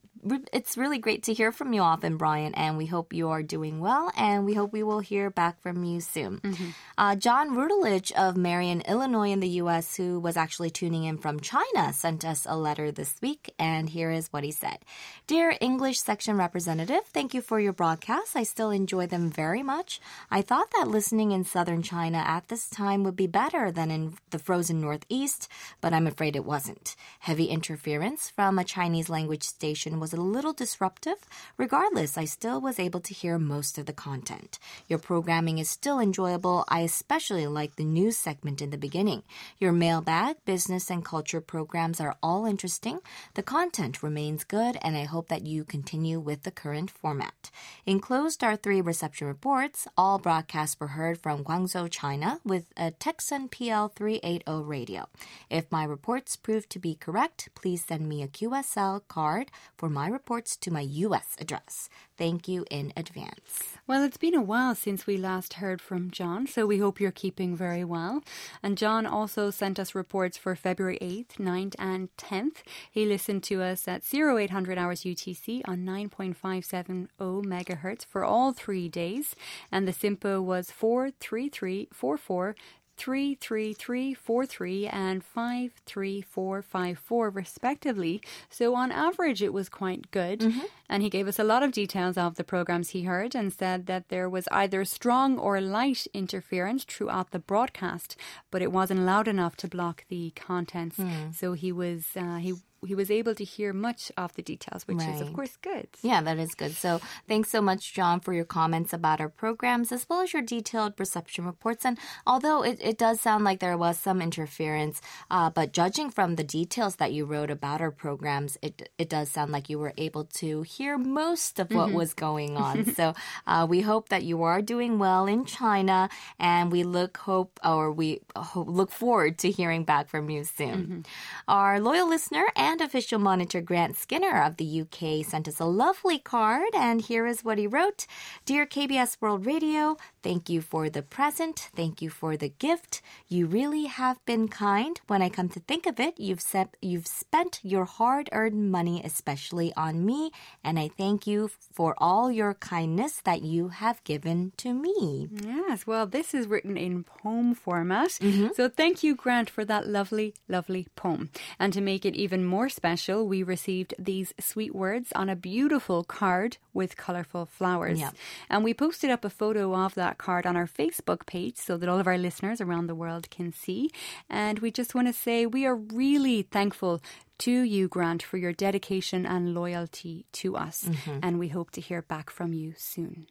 it's 0.52 0.76
really 0.76 0.98
great 0.98 1.24
to 1.24 1.34
hear 1.34 1.52
from 1.52 1.72
you 1.72 1.80
often, 1.80 2.16
Brian, 2.16 2.54
and 2.54 2.76
we 2.76 2.86
hope 2.86 3.12
you 3.12 3.28
are 3.28 3.42
doing 3.42 3.80
well, 3.80 4.10
and 4.16 4.44
we 4.44 4.54
hope 4.54 4.72
we 4.72 4.82
will 4.82 5.00
hear 5.00 5.30
back 5.30 5.60
from 5.60 5.84
you 5.84 6.00
soon. 6.00 6.40
Mm-hmm. 6.40 6.68
Uh, 6.98 7.16
John 7.16 7.50
Rudelich 7.50 8.12
of 8.12 8.36
Marion, 8.36 8.82
Illinois, 8.82 9.30
in 9.30 9.40
the 9.40 9.48
U.S., 9.60 9.96
who 9.96 10.18
was 10.20 10.36
actually 10.36 10.70
tuning 10.70 11.04
in 11.04 11.18
from 11.18 11.40
China, 11.40 11.92
sent 11.92 12.24
us 12.24 12.46
a 12.48 12.56
letter 12.56 12.90
this 12.90 13.16
week, 13.20 13.54
and 13.58 13.88
here 13.88 14.10
is 14.10 14.32
what 14.32 14.44
he 14.44 14.50
said 14.50 14.78
Dear 15.26 15.56
English 15.60 16.00
section 16.00 16.36
representative, 16.36 17.00
thank 17.12 17.34
you 17.34 17.40
for 17.40 17.60
your 17.60 17.72
broadcasts. 17.72 18.36
I 18.36 18.42
still 18.44 18.70
enjoy 18.70 19.06
them 19.06 19.30
very 19.30 19.62
much. 19.62 20.00
I 20.30 20.42
thought 20.42 20.70
that 20.76 20.88
listening 20.88 21.32
in 21.32 21.44
southern 21.44 21.82
China 21.82 22.18
at 22.18 22.48
this 22.48 22.68
time 22.68 23.04
would 23.04 23.16
be 23.16 23.26
better 23.26 23.70
than 23.70 23.90
in 23.90 24.14
the 24.30 24.38
frozen 24.38 24.80
Northeast, 24.80 25.48
but 25.80 25.92
I'm 25.92 26.06
afraid 26.06 26.36
it 26.36 26.44
wasn't. 26.44 26.96
Heavy 27.20 27.46
interference 27.46 28.30
from 28.30 28.58
a 28.58 28.64
Chinese 28.64 29.08
language 29.08 29.42
station 29.42 30.00
was 30.00 30.05
a 30.12 30.20
little 30.20 30.52
disruptive, 30.52 31.16
regardless, 31.56 32.18
I 32.18 32.24
still 32.24 32.60
was 32.60 32.78
able 32.78 33.00
to 33.00 33.14
hear 33.14 33.38
most 33.38 33.78
of 33.78 33.86
the 33.86 33.92
content. 33.92 34.58
Your 34.88 34.98
programming 34.98 35.58
is 35.58 35.68
still 35.70 35.98
enjoyable. 35.98 36.64
I 36.68 36.80
especially 36.80 37.46
like 37.46 37.76
the 37.76 37.84
news 37.84 38.16
segment 38.16 38.60
in 38.60 38.70
the 38.70 38.78
beginning. 38.78 39.22
Your 39.58 39.72
mailbag, 39.72 40.36
business, 40.44 40.90
and 40.90 41.04
culture 41.04 41.40
programs 41.40 42.00
are 42.00 42.16
all 42.22 42.46
interesting. 42.46 43.00
The 43.34 43.42
content 43.42 44.02
remains 44.02 44.44
good, 44.44 44.78
and 44.82 44.96
I 44.96 45.04
hope 45.04 45.28
that 45.28 45.46
you 45.46 45.64
continue 45.64 46.20
with 46.20 46.42
the 46.42 46.50
current 46.50 46.90
format. 46.90 47.50
Enclosed 47.84 48.42
are 48.44 48.56
three 48.56 48.80
reception 48.80 49.26
reports. 49.26 49.86
All 49.96 50.18
broadcasts 50.18 50.78
were 50.78 50.88
heard 50.88 51.18
from 51.18 51.44
Guangzhou, 51.44 51.90
China, 51.90 52.40
with 52.44 52.66
a 52.76 52.90
Tecsun 52.90 53.50
PL380 53.50 54.66
radio. 54.66 55.08
If 55.50 55.70
my 55.70 55.84
reports 55.84 56.36
prove 56.36 56.68
to 56.70 56.78
be 56.78 56.94
correct, 56.94 57.48
please 57.54 57.84
send 57.84 58.08
me 58.08 58.22
a 58.22 58.28
QSL 58.28 59.02
card 59.08 59.50
for 59.76 59.88
my 59.96 60.08
reports 60.08 60.58
to 60.58 60.70
my 60.70 60.82
U.S. 60.82 61.36
address. 61.40 61.88
Thank 62.18 62.46
you 62.46 62.66
in 62.70 62.92
advance. 62.98 63.78
Well, 63.86 64.04
it's 64.04 64.18
been 64.18 64.34
a 64.34 64.42
while 64.42 64.74
since 64.74 65.06
we 65.06 65.16
last 65.16 65.54
heard 65.54 65.80
from 65.80 66.10
John, 66.10 66.46
so 66.46 66.66
we 66.66 66.80
hope 66.80 67.00
you're 67.00 67.10
keeping 67.10 67.56
very 67.56 67.82
well. 67.82 68.22
And 68.62 68.76
John 68.76 69.06
also 69.06 69.50
sent 69.50 69.80
us 69.80 69.94
reports 69.94 70.36
for 70.36 70.54
February 70.54 70.98
8th, 71.00 71.38
9th, 71.38 71.76
and 71.78 72.14
10th. 72.18 72.58
He 72.90 73.06
listened 73.06 73.42
to 73.44 73.62
us 73.62 73.88
at 73.88 74.02
0800 74.12 74.76
hours 74.76 75.00
UTC 75.00 75.62
on 75.64 75.78
9.570 75.78 77.08
megahertz 77.18 78.04
for 78.04 78.22
all 78.22 78.52
three 78.52 78.90
days, 78.90 79.34
and 79.72 79.88
the 79.88 79.92
SINPO 79.92 80.42
was 80.42 80.70
43344 80.70 82.54
33343 82.96 84.86
and 84.86 85.24
53454 85.24 87.30
respectively. 87.30 88.22
So 88.48 88.74
on 88.74 88.92
average 88.92 89.42
it 89.42 89.52
was 89.52 89.68
quite 89.68 90.10
good. 90.10 90.40
Mm-hmm. 90.40 90.64
And 90.88 91.02
he 91.02 91.10
gave 91.10 91.28
us 91.28 91.38
a 91.38 91.44
lot 91.44 91.62
of 91.62 91.72
details 91.72 92.16
of 92.16 92.36
the 92.36 92.44
programs 92.44 92.90
he 92.90 93.02
heard 93.02 93.34
and 93.34 93.52
said 93.52 93.86
that 93.86 94.08
there 94.08 94.28
was 94.28 94.48
either 94.52 94.84
strong 94.84 95.38
or 95.38 95.60
light 95.60 96.06
interference 96.14 96.84
throughout 96.84 97.32
the 97.32 97.38
broadcast, 97.38 98.16
but 98.50 98.62
it 98.62 98.72
wasn't 98.72 99.00
loud 99.00 99.28
enough 99.28 99.56
to 99.56 99.68
block 99.68 100.04
the 100.08 100.32
contents. 100.36 100.96
Mm. 100.96 101.34
So 101.34 101.54
he 101.54 101.72
was 101.72 102.06
uh, 102.16 102.36
he 102.36 102.54
he 102.86 102.94
was 102.94 103.10
able 103.10 103.34
to 103.34 103.44
hear 103.44 103.72
much 103.72 104.10
of 104.16 104.34
the 104.34 104.42
details, 104.42 104.86
which 104.86 104.98
right. 104.98 105.14
is 105.14 105.20
of 105.20 105.32
course 105.32 105.56
good. 105.62 105.88
Yeah, 106.02 106.20
that 106.22 106.38
is 106.38 106.54
good. 106.54 106.72
So 106.72 107.00
thanks 107.28 107.50
so 107.50 107.60
much, 107.60 107.92
John, 107.92 108.20
for 108.20 108.32
your 108.32 108.44
comments 108.44 108.92
about 108.92 109.20
our 109.20 109.28
programs 109.28 109.92
as 109.92 110.08
well 110.08 110.22
as 110.22 110.32
your 110.32 110.42
detailed 110.42 110.94
reception 110.98 111.44
reports. 111.44 111.84
And 111.84 111.98
although 112.26 112.62
it, 112.62 112.78
it 112.80 112.98
does 112.98 113.20
sound 113.20 113.44
like 113.44 113.60
there 113.60 113.76
was 113.76 113.98
some 113.98 114.22
interference, 114.22 115.00
uh, 115.30 115.50
but 115.50 115.72
judging 115.72 116.10
from 116.10 116.36
the 116.36 116.44
details 116.44 116.96
that 116.96 117.12
you 117.12 117.24
wrote 117.24 117.50
about 117.50 117.80
our 117.80 117.90
programs, 117.90 118.58
it 118.62 118.90
it 118.98 119.08
does 119.08 119.30
sound 119.30 119.52
like 119.52 119.68
you 119.68 119.78
were 119.78 119.92
able 119.96 120.24
to 120.24 120.62
hear 120.62 120.98
most 120.98 121.58
of 121.58 121.70
what 121.70 121.88
mm-hmm. 121.88 121.96
was 121.96 122.14
going 122.14 122.56
on. 122.56 122.94
so 122.94 123.14
uh, 123.46 123.66
we 123.68 123.80
hope 123.80 124.08
that 124.08 124.22
you 124.22 124.42
are 124.42 124.62
doing 124.62 124.98
well 124.98 125.26
in 125.26 125.44
China, 125.44 126.08
and 126.38 126.72
we 126.72 126.84
look 126.84 127.16
hope 127.18 127.58
or 127.64 127.92
we 127.92 128.20
hope, 128.36 128.68
look 128.68 128.90
forward 128.90 129.38
to 129.38 129.50
hearing 129.50 129.84
back 129.84 130.08
from 130.08 130.30
you 130.30 130.44
soon. 130.44 130.76
Mm-hmm. 130.76 131.00
Our 131.48 131.80
loyal 131.80 132.08
listener 132.08 132.46
and 132.56 132.75
official 132.80 133.18
monitor 133.18 133.60
Grant 133.60 133.96
Skinner 133.96 134.42
of 134.42 134.56
the 134.56 134.82
UK 134.82 135.24
sent 135.24 135.48
us 135.48 135.60
a 135.60 135.64
lovely 135.64 136.18
card, 136.18 136.74
and 136.74 137.00
here 137.00 137.26
is 137.26 137.44
what 137.44 137.58
he 137.58 137.66
wrote. 137.66 138.06
Dear 138.44 138.66
KBS 138.66 139.16
World 139.20 139.46
Radio, 139.46 139.96
thank 140.26 140.50
you 140.50 140.60
for 140.60 140.90
the 140.90 141.02
present. 141.02 141.68
Thank 141.76 142.02
you 142.02 142.10
for 142.10 142.36
the 142.36 142.48
gift. 142.48 143.00
You 143.28 143.46
really 143.46 143.84
have 143.84 144.18
been 144.26 144.48
kind. 144.48 145.00
When 145.06 145.22
I 145.22 145.28
come 145.28 145.48
to 145.50 145.60
think 145.60 145.86
of 145.86 146.00
it, 146.00 146.18
you've, 146.18 146.40
set, 146.40 146.76
you've 146.82 147.06
spent 147.06 147.60
your 147.62 147.84
hard 147.84 148.28
earned 148.32 148.72
money, 148.72 149.00
especially 149.04 149.72
on 149.76 150.04
me, 150.04 150.32
and 150.64 150.80
I 150.80 150.88
thank 150.88 151.28
you 151.28 151.50
for 151.72 151.94
all 151.98 152.32
your 152.32 152.54
kindness 152.54 153.20
that 153.22 153.42
you 153.42 153.68
have 153.68 154.02
given 154.02 154.50
to 154.56 154.74
me. 154.74 155.28
Yes, 155.30 155.86
well, 155.86 156.06
this 156.08 156.34
is 156.34 156.48
written 156.48 156.76
in 156.76 157.04
poem 157.04 157.54
format. 157.54 158.18
Mm-hmm. 158.20 158.48
So 158.56 158.68
thank 158.68 159.04
you, 159.04 159.14
Grant, 159.14 159.48
for 159.48 159.64
that 159.64 159.86
lovely, 159.86 160.34
lovely 160.48 160.88
poem. 160.96 161.30
And 161.60 161.72
to 161.72 161.80
make 161.80 162.04
it 162.04 162.16
even 162.16 162.44
more 162.44 162.68
special, 162.68 163.28
we 163.28 163.44
received 163.44 163.94
these 163.96 164.34
sweet 164.40 164.74
words 164.74 165.12
on 165.14 165.28
a 165.28 165.36
beautiful 165.36 166.02
card 166.02 166.58
with 166.74 166.96
colourful 166.96 167.46
flowers. 167.46 168.00
Yeah. 168.00 168.10
And 168.50 168.64
we 168.64 168.74
posted 168.74 169.10
up 169.10 169.24
a 169.24 169.30
photo 169.30 169.72
of 169.72 169.94
that 169.94 170.15
that 170.16 170.24
card 170.24 170.46
on 170.46 170.56
our 170.56 170.66
Facebook 170.66 171.26
page 171.26 171.56
so 171.56 171.76
that 171.76 171.88
all 171.88 171.98
of 171.98 172.06
our 172.06 172.18
listeners 172.18 172.60
around 172.60 172.86
the 172.86 172.94
world 172.94 173.30
can 173.30 173.52
see. 173.52 173.90
And 174.28 174.58
we 174.60 174.70
just 174.70 174.94
want 174.94 175.08
to 175.08 175.12
say 175.12 175.46
we 175.46 175.66
are 175.66 175.76
really 175.76 176.42
thankful 176.42 177.00
to 177.38 177.50
you, 177.50 177.88
Grant, 177.88 178.22
for 178.22 178.38
your 178.38 178.52
dedication 178.52 179.26
and 179.26 179.54
loyalty 179.54 180.24
to 180.32 180.56
us. 180.56 180.84
Mm-hmm. 180.84 181.18
And 181.22 181.38
we 181.38 181.48
hope 181.48 181.70
to 181.72 181.80
hear 181.80 182.02
back 182.02 182.30
from 182.30 182.52
you 182.52 182.74
soon. 182.76 183.26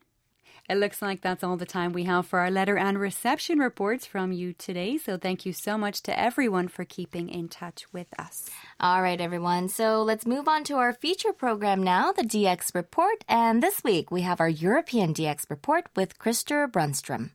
It 0.68 0.78
looks 0.78 1.00
like 1.00 1.22
that's 1.22 1.44
all 1.44 1.58
the 1.58 1.66
time 1.68 1.94
we 1.94 2.06
have 2.06 2.26
for 2.26 2.40
our 2.40 2.50
letter 2.50 2.76
and 2.76 3.00
reception 3.00 3.60
reports 3.60 4.08
from 4.08 4.32
you 4.32 4.54
today. 4.54 4.98
So 4.98 5.16
thank 5.16 5.46
you 5.46 5.54
so 5.54 5.78
much 5.78 6.02
to 6.04 6.20
everyone 6.20 6.70
for 6.70 6.84
keeping 6.86 7.30
in 7.30 7.50
touch 7.50 7.86
with 7.94 8.08
us. 8.18 8.50
All 8.80 9.04
right, 9.04 9.22
everyone. 9.22 9.70
So 9.70 10.02
let's 10.02 10.26
move 10.26 10.48
on 10.48 10.64
to 10.64 10.78
our 10.78 10.92
feature 10.92 11.34
program 11.34 11.84
now, 11.84 12.12
the 12.12 12.24
DX 12.24 12.74
Report. 12.74 13.24
And 13.30 13.62
this 13.62 13.84
week 13.84 14.10
we 14.10 14.22
have 14.22 14.40
our 14.40 14.50
European 14.50 15.14
DX 15.14 15.52
Report 15.52 15.86
with 15.96 16.18
Christer 16.18 16.68
Brunstrom. 16.68 17.30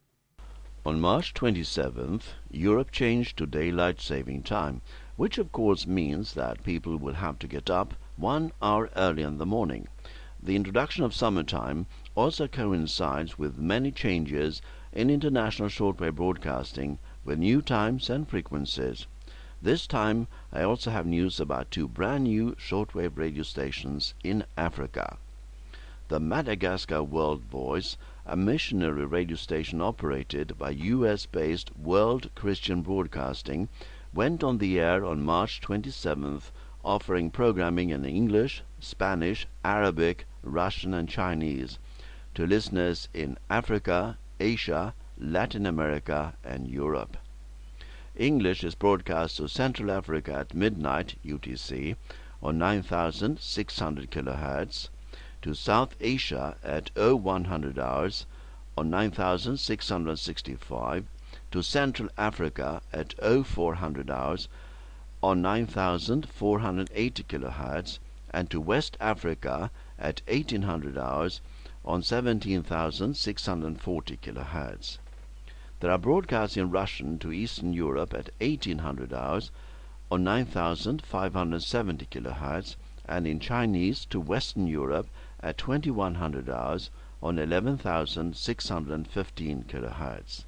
On 0.84 1.00
March 1.00 1.32
27th, 1.34 2.22
Europe 2.50 2.90
changed 2.90 3.36
to 3.36 3.46
daylight 3.46 4.00
saving 4.00 4.42
time, 4.42 4.82
which 5.14 5.38
of 5.38 5.52
course 5.52 5.86
means 5.86 6.34
that 6.34 6.64
people 6.64 6.96
will 6.96 7.14
have 7.14 7.38
to 7.38 7.46
get 7.46 7.70
up 7.70 7.94
one 8.16 8.50
hour 8.60 8.90
early 8.96 9.22
in 9.22 9.38
the 9.38 9.46
morning. 9.46 9.86
The 10.42 10.56
introduction 10.56 11.04
of 11.04 11.14
summertime 11.14 11.86
also 12.16 12.48
coincides 12.48 13.38
with 13.38 13.56
many 13.56 13.92
changes 13.92 14.60
in 14.92 15.08
international 15.08 15.68
shortwave 15.68 16.16
broadcasting 16.16 16.98
with 17.24 17.38
new 17.38 17.62
times 17.62 18.10
and 18.10 18.28
frequencies. 18.28 19.06
This 19.62 19.86
time 19.86 20.26
I 20.52 20.62
also 20.62 20.90
have 20.90 21.06
news 21.06 21.38
about 21.38 21.70
two 21.70 21.86
brand 21.86 22.24
new 22.24 22.56
shortwave 22.56 23.16
radio 23.16 23.44
stations 23.44 24.14
in 24.24 24.44
Africa. 24.56 25.18
The 26.08 26.18
Madagascar 26.18 27.04
World 27.04 27.44
Voice, 27.44 27.96
a 28.26 28.36
missionary 28.36 29.06
radio 29.06 29.36
station 29.36 29.80
operated 29.80 30.58
by 30.58 30.70
US-based 30.70 31.76
World 31.78 32.28
Christian 32.34 32.82
Broadcasting, 32.82 33.68
went 34.12 34.42
on 34.42 34.58
the 34.58 34.80
air 34.80 35.04
on 35.04 35.22
March 35.22 35.60
27th 35.60 36.50
offering 36.84 37.30
programming 37.30 37.90
in 37.90 38.04
English, 38.04 38.62
Spanish, 38.80 39.46
Arabic, 39.64 40.26
Russian 40.42 40.92
and 40.92 41.08
Chinese 41.08 41.78
to 42.40 42.46
listeners 42.46 43.06
in 43.12 43.36
Africa, 43.50 44.16
Asia, 44.40 44.94
Latin 45.18 45.66
America 45.66 46.32
and 46.42 46.66
Europe. 46.66 47.18
English 48.16 48.64
is 48.64 48.74
broadcast 48.74 49.36
to 49.36 49.46
Central 49.46 49.90
Africa 49.90 50.32
at 50.32 50.54
midnight 50.54 51.16
UTC 51.22 51.96
on 52.42 52.56
9600 52.56 54.10
kHz, 54.10 54.88
to 55.42 55.52
South 55.52 55.94
Asia 56.00 56.56
at 56.64 56.90
0100 56.96 57.78
hours 57.78 58.24
on 58.74 58.88
9665, 58.88 61.04
to 61.50 61.62
Central 61.62 62.08
Africa 62.16 62.80
at 62.90 63.12
0400 63.22 64.10
hours 64.10 64.48
on 65.22 65.42
9480 65.42 67.22
kHz, 67.22 67.98
and 68.30 68.48
to 68.48 68.58
West 68.58 68.96
Africa 68.98 69.70
at 69.98 70.22
1800 70.26 70.96
hours 70.96 71.42
on 71.84 72.02
17,640 72.02 74.16
kHz. 74.16 74.98
There 75.80 75.90
are 75.90 75.98
broadcasts 75.98 76.56
in 76.56 76.70
Russian 76.70 77.18
to 77.20 77.32
Eastern 77.32 77.72
Europe 77.72 78.12
at 78.12 78.28
1800 78.40 79.14
hours 79.14 79.50
on 80.10 80.24
9,570 80.24 82.06
kHz 82.06 82.76
and 83.06 83.26
in 83.26 83.40
Chinese 83.40 84.04
to 84.06 84.20
Western 84.20 84.66
Europe 84.66 85.08
at 85.40 85.56
2100 85.56 86.50
hours 86.50 86.90
on 87.22 87.38
11,615 87.38 89.64
kHz. 89.64 90.44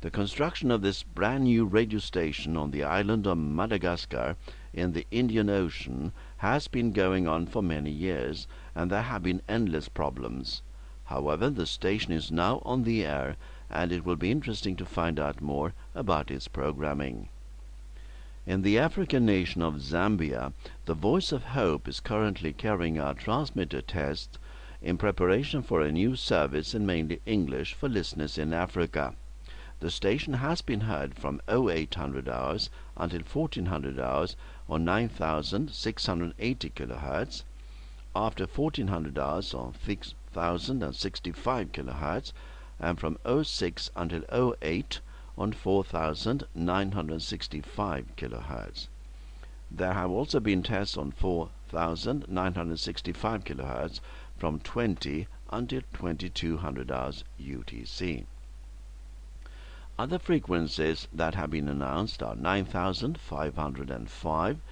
The 0.00 0.10
construction 0.10 0.72
of 0.72 0.82
this 0.82 1.04
brand 1.04 1.44
new 1.44 1.64
radio 1.64 2.00
station 2.00 2.56
on 2.56 2.72
the 2.72 2.82
island 2.82 3.24
of 3.26 3.38
Madagascar 3.38 4.34
in 4.72 4.92
the 4.92 5.06
Indian 5.12 5.48
Ocean 5.48 6.12
has 6.42 6.66
been 6.66 6.90
going 6.90 7.28
on 7.28 7.46
for 7.46 7.62
many 7.62 7.88
years, 7.88 8.48
and 8.74 8.90
there 8.90 9.02
have 9.02 9.22
been 9.22 9.40
endless 9.48 9.88
problems. 9.88 10.60
However, 11.04 11.48
the 11.48 11.66
station 11.66 12.10
is 12.12 12.32
now 12.32 12.60
on 12.64 12.82
the 12.82 13.04
air, 13.04 13.36
and 13.70 13.92
it 13.92 14.04
will 14.04 14.16
be 14.16 14.32
interesting 14.32 14.74
to 14.74 14.84
find 14.84 15.20
out 15.20 15.40
more 15.40 15.72
about 15.94 16.32
its 16.32 16.48
programming. 16.48 17.28
In 18.44 18.62
the 18.62 18.76
African 18.76 19.24
nation 19.24 19.62
of 19.62 19.80
Zambia, 19.80 20.52
the 20.84 20.94
Voice 20.94 21.30
of 21.30 21.44
Hope 21.44 21.86
is 21.86 22.00
currently 22.00 22.52
carrying 22.52 22.98
out 22.98 23.18
transmitter 23.18 23.80
tests 23.80 24.36
in 24.82 24.98
preparation 24.98 25.62
for 25.62 25.80
a 25.80 25.92
new 25.92 26.16
service 26.16 26.74
in 26.74 26.84
mainly 26.84 27.20
English 27.24 27.74
for 27.74 27.88
listeners 27.88 28.36
in 28.36 28.52
Africa. 28.52 29.14
The 29.78 29.92
station 29.92 30.34
has 30.34 30.60
been 30.60 30.82
heard 30.82 31.14
from 31.14 31.40
0800 31.48 32.28
hours 32.28 32.68
until 32.96 33.22
1400 33.22 34.00
hours 34.00 34.34
on 34.72 34.84
9680 34.86 36.70
kHz, 36.70 37.42
after 38.16 38.46
1400 38.46 39.18
hours 39.18 39.52
on 39.52 39.74
6065 39.84 41.72
kHz, 41.72 42.32
and 42.80 42.98
from 42.98 43.18
06 43.44 43.90
until 43.94 44.54
08 44.62 45.00
on 45.36 45.52
4965 45.52 48.06
kHz. 48.16 48.86
There 49.70 49.92
have 49.92 50.10
also 50.10 50.40
been 50.40 50.62
tests 50.62 50.96
on 50.96 51.10
4965 51.10 53.44
kHz 53.44 54.00
from 54.38 54.58
20 54.58 55.26
until 55.50 55.82
2200 55.92 56.90
hours 56.90 57.24
UTC. 57.38 58.24
Other 59.98 60.18
frequencies 60.18 61.06
that 61.12 61.34
have 61.34 61.50
been 61.50 61.68
announced 61.68 62.22
are 62.22 62.34
9505, 62.34 64.62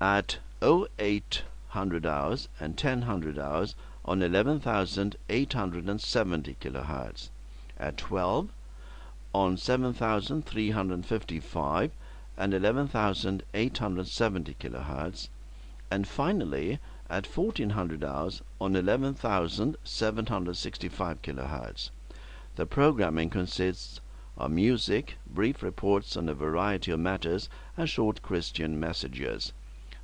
At 0.00 0.38
0800 0.60 2.04
hours 2.04 2.48
and 2.58 2.72
1000 2.72 3.38
hours 3.38 3.76
on 4.04 4.20
11,870 4.20 6.56
kilohertz. 6.60 7.28
At 7.78 7.96
12 7.98 8.48
on 9.32 9.56
7,355 9.56 11.92
and 12.36 12.52
11,870 12.52 14.54
kHz. 14.54 15.28
And 15.90 16.08
finally 16.08 16.78
at 17.08 17.26
1400 17.26 18.02
hours 18.02 18.42
on 18.60 18.74
11,765 18.74 21.22
kHz. 21.22 21.90
The 22.56 22.66
programming 22.66 23.30
consists 23.30 24.00
of 24.36 24.50
music, 24.50 25.16
brief 25.26 25.62
reports 25.62 26.16
on 26.16 26.28
a 26.28 26.34
variety 26.34 26.90
of 26.90 27.00
matters, 27.00 27.48
and 27.76 27.88
short 27.88 28.22
Christian 28.22 28.80
messages. 28.80 29.52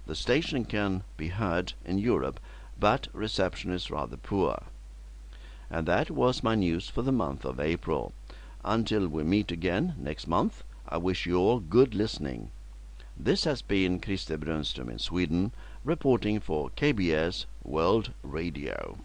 The 0.06 0.14
station 0.14 0.64
can 0.64 1.02
be 1.16 1.28
heard 1.28 1.72
in 1.84 1.98
Europe, 1.98 2.38
but 2.78 3.08
reception 3.12 3.72
is 3.72 3.90
rather 3.90 4.16
poor. 4.16 4.62
And 5.70 5.86
that 5.86 6.10
was 6.10 6.42
my 6.42 6.54
news 6.54 6.88
for 6.88 7.02
the 7.02 7.12
month 7.12 7.44
of 7.44 7.60
April. 7.60 8.12
Until 8.64 9.08
we 9.08 9.24
meet 9.24 9.50
again 9.50 9.94
next 9.98 10.26
month, 10.26 10.62
I 10.90 10.96
wish 10.96 11.24
you 11.24 11.36
all 11.36 11.60
good 11.60 11.94
listening. 11.94 12.50
This 13.16 13.44
has 13.44 13.62
been 13.62 14.00
Christer 14.00 14.36
Brunström 14.36 14.90
in 14.90 14.98
Sweden, 14.98 15.52
reporting 15.84 16.40
for 16.40 16.70
KBS 16.70 17.46
World 17.62 18.12
Radio. 18.24 18.98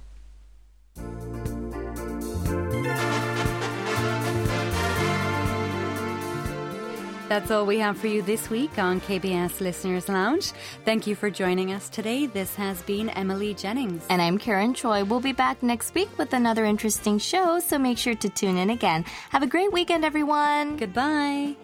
That's 7.27 7.51
all 7.51 7.65
we 7.65 7.79
have 7.79 7.97
for 7.97 8.07
you 8.07 8.21
this 8.21 8.49
week 8.49 8.77
on 8.77 9.01
KBS 9.01 9.59
Listeners 9.59 10.07
Lounge. 10.07 10.53
Thank 10.85 11.05
you 11.05 11.15
for 11.15 11.29
joining 11.29 11.73
us 11.73 11.89
today. 11.89 12.27
This 12.27 12.55
has 12.55 12.81
been 12.83 13.09
Emily 13.09 13.53
Jennings. 13.53 14.05
And 14.09 14.21
I'm 14.21 14.37
Karen 14.37 14.73
Choi. 14.73 15.03
We'll 15.03 15.19
be 15.19 15.33
back 15.33 15.61
next 15.61 15.93
week 15.93 16.09
with 16.17 16.33
another 16.33 16.65
interesting 16.65 17.17
show, 17.17 17.59
so 17.59 17.77
make 17.77 17.97
sure 17.97 18.15
to 18.15 18.29
tune 18.29 18.57
in 18.57 18.69
again. 18.69 19.05
Have 19.31 19.43
a 19.43 19.47
great 19.47 19.71
weekend, 19.71 20.05
everyone. 20.05 20.77
Goodbye. 20.77 21.55